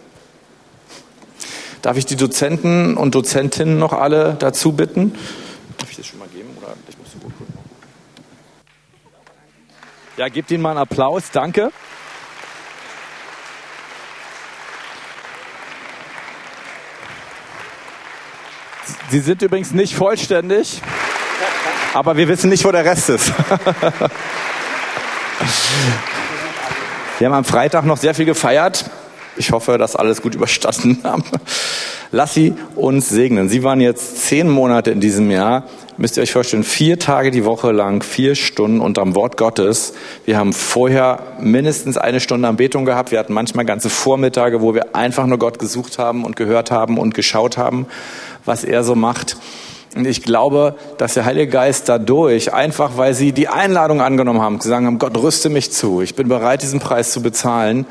[1.81, 5.13] Darf ich die Dozenten und Dozentinnen noch alle dazu bitten?
[5.77, 6.55] Darf ich das schon mal geben?
[6.57, 7.47] Oder ich muss gucken.
[10.17, 11.31] Ja, gebt ihnen mal einen Applaus.
[11.31, 11.71] Danke.
[19.09, 20.81] Sie sind übrigens nicht vollständig,
[21.93, 23.31] aber wir wissen nicht, wo der Rest ist.
[27.17, 28.83] Wir haben am Freitag noch sehr viel gefeiert.
[29.37, 31.23] Ich hoffe, dass alles gut überstanden haben.
[32.11, 33.49] Lass sie uns segnen.
[33.49, 35.65] Sie waren jetzt zehn Monate in diesem Jahr.
[35.97, 39.93] Müsst ihr euch vorstellen, vier Tage die Woche lang, vier Stunden unterm Wort Gottes.
[40.25, 43.11] Wir haben vorher mindestens eine Stunde Anbetung gehabt.
[43.11, 46.97] Wir hatten manchmal ganze Vormittage, wo wir einfach nur Gott gesucht haben und gehört haben
[46.97, 47.87] und geschaut haben,
[48.45, 49.37] was er so macht.
[49.95, 54.59] Und ich glaube, dass der Heilige Geist dadurch, einfach weil sie die Einladung angenommen haben,
[54.59, 57.85] gesagt haben, Gott rüste mich zu, ich bin bereit, diesen Preis zu bezahlen,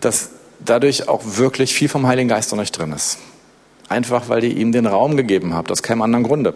[0.00, 0.30] dass
[0.64, 3.18] dadurch auch wirklich viel vom Heiligen Geist in euch drin ist.
[3.88, 6.54] Einfach weil ihr ihm den Raum gegeben habt, aus keinem anderen Grunde.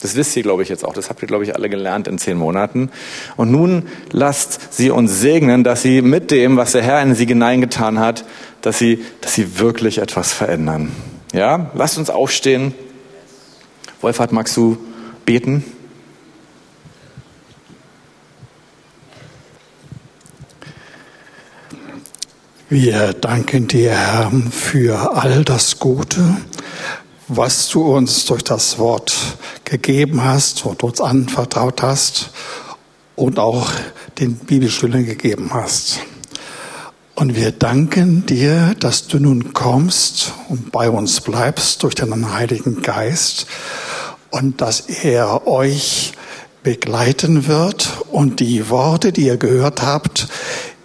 [0.00, 0.92] Das wisst ihr, glaube ich, jetzt auch.
[0.92, 2.90] Das habt ihr, glaube ich, alle gelernt in zehn Monaten.
[3.36, 7.26] Und nun lasst sie uns segnen, dass sie mit dem, was der Herr in sie
[7.26, 8.24] hineingetan hat,
[8.62, 10.92] dass sie, dass sie wirklich etwas verändern.
[11.32, 12.74] Ja, lasst uns aufstehen.
[14.00, 14.78] Wolfhard, magst du
[15.26, 15.64] beten?
[22.70, 26.36] Wir danken dir, Herr, für all das Gute,
[27.26, 29.16] was du uns durch das Wort
[29.64, 32.28] gegeben hast und uns anvertraut hast
[33.16, 33.70] und auch
[34.18, 36.00] den Bibelschülern gegeben hast.
[37.14, 42.82] Und wir danken dir, dass du nun kommst und bei uns bleibst durch deinen Heiligen
[42.82, 43.46] Geist
[44.28, 46.12] und dass er euch
[46.62, 50.28] begleiten wird und die Worte, die ihr gehört habt,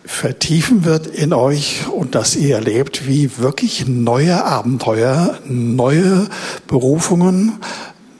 [0.06, 6.28] vertiefen wird in euch und dass ihr erlebt, wie wirklich neue Abenteuer, neue
[6.68, 7.60] Berufungen,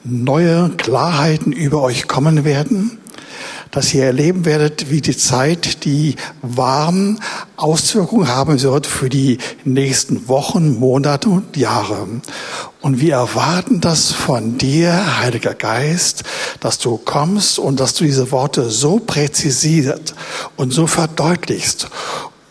[0.04, 2.98] neue Klarheiten über euch kommen werden
[3.74, 7.18] dass ihr erleben werdet, wie die Zeit die warmen
[7.56, 12.06] Auswirkungen haben wird für die nächsten Wochen, Monate und Jahre.
[12.84, 16.22] Und wir erwarten das von dir, Heiliger Geist,
[16.60, 20.14] dass du kommst und dass du diese Worte so präzisiert
[20.56, 21.88] und so verdeutlichst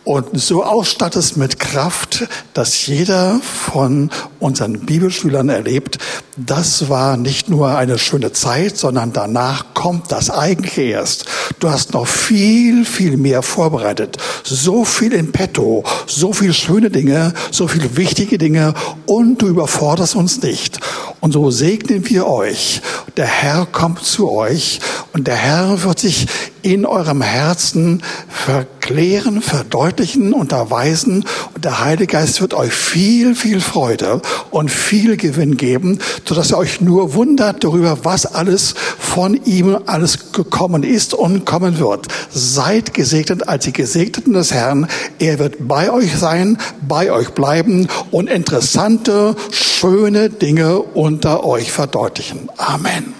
[0.02, 2.03] und so ausstattest mit Kraft,
[2.52, 4.10] dass jeder von
[4.40, 5.98] unseren Bibelschülern erlebt,
[6.36, 11.26] das war nicht nur eine schöne Zeit, sondern danach kommt das eigentlich erst.
[11.60, 14.16] Du hast noch viel, viel mehr vorbereitet.
[14.42, 18.74] So viel in petto, so viel schöne Dinge, so viel wichtige Dinge
[19.06, 20.80] und du überforderst uns nicht.
[21.20, 22.82] Und so segnen wir euch.
[23.16, 24.80] Der Herr kommt zu euch
[25.12, 26.26] und der Herr wird sich
[26.62, 34.20] in eurem Herzen verklären, verdeutlichen, unterweisen und der Heilige Geist wird euch viel, viel Freude
[34.50, 40.32] und viel Gewinn geben, sodass ihr euch nur wundert darüber, was alles von ihm alles
[40.32, 42.08] gekommen ist und kommen wird.
[42.30, 44.86] Seid gesegnet als die Gesegneten des Herrn.
[45.18, 52.50] Er wird bei euch sein, bei euch bleiben und interessante, schöne Dinge unter euch verdeutlichen.
[52.58, 53.14] Amen.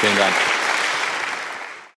[0.00, 0.49] Vielen Dank.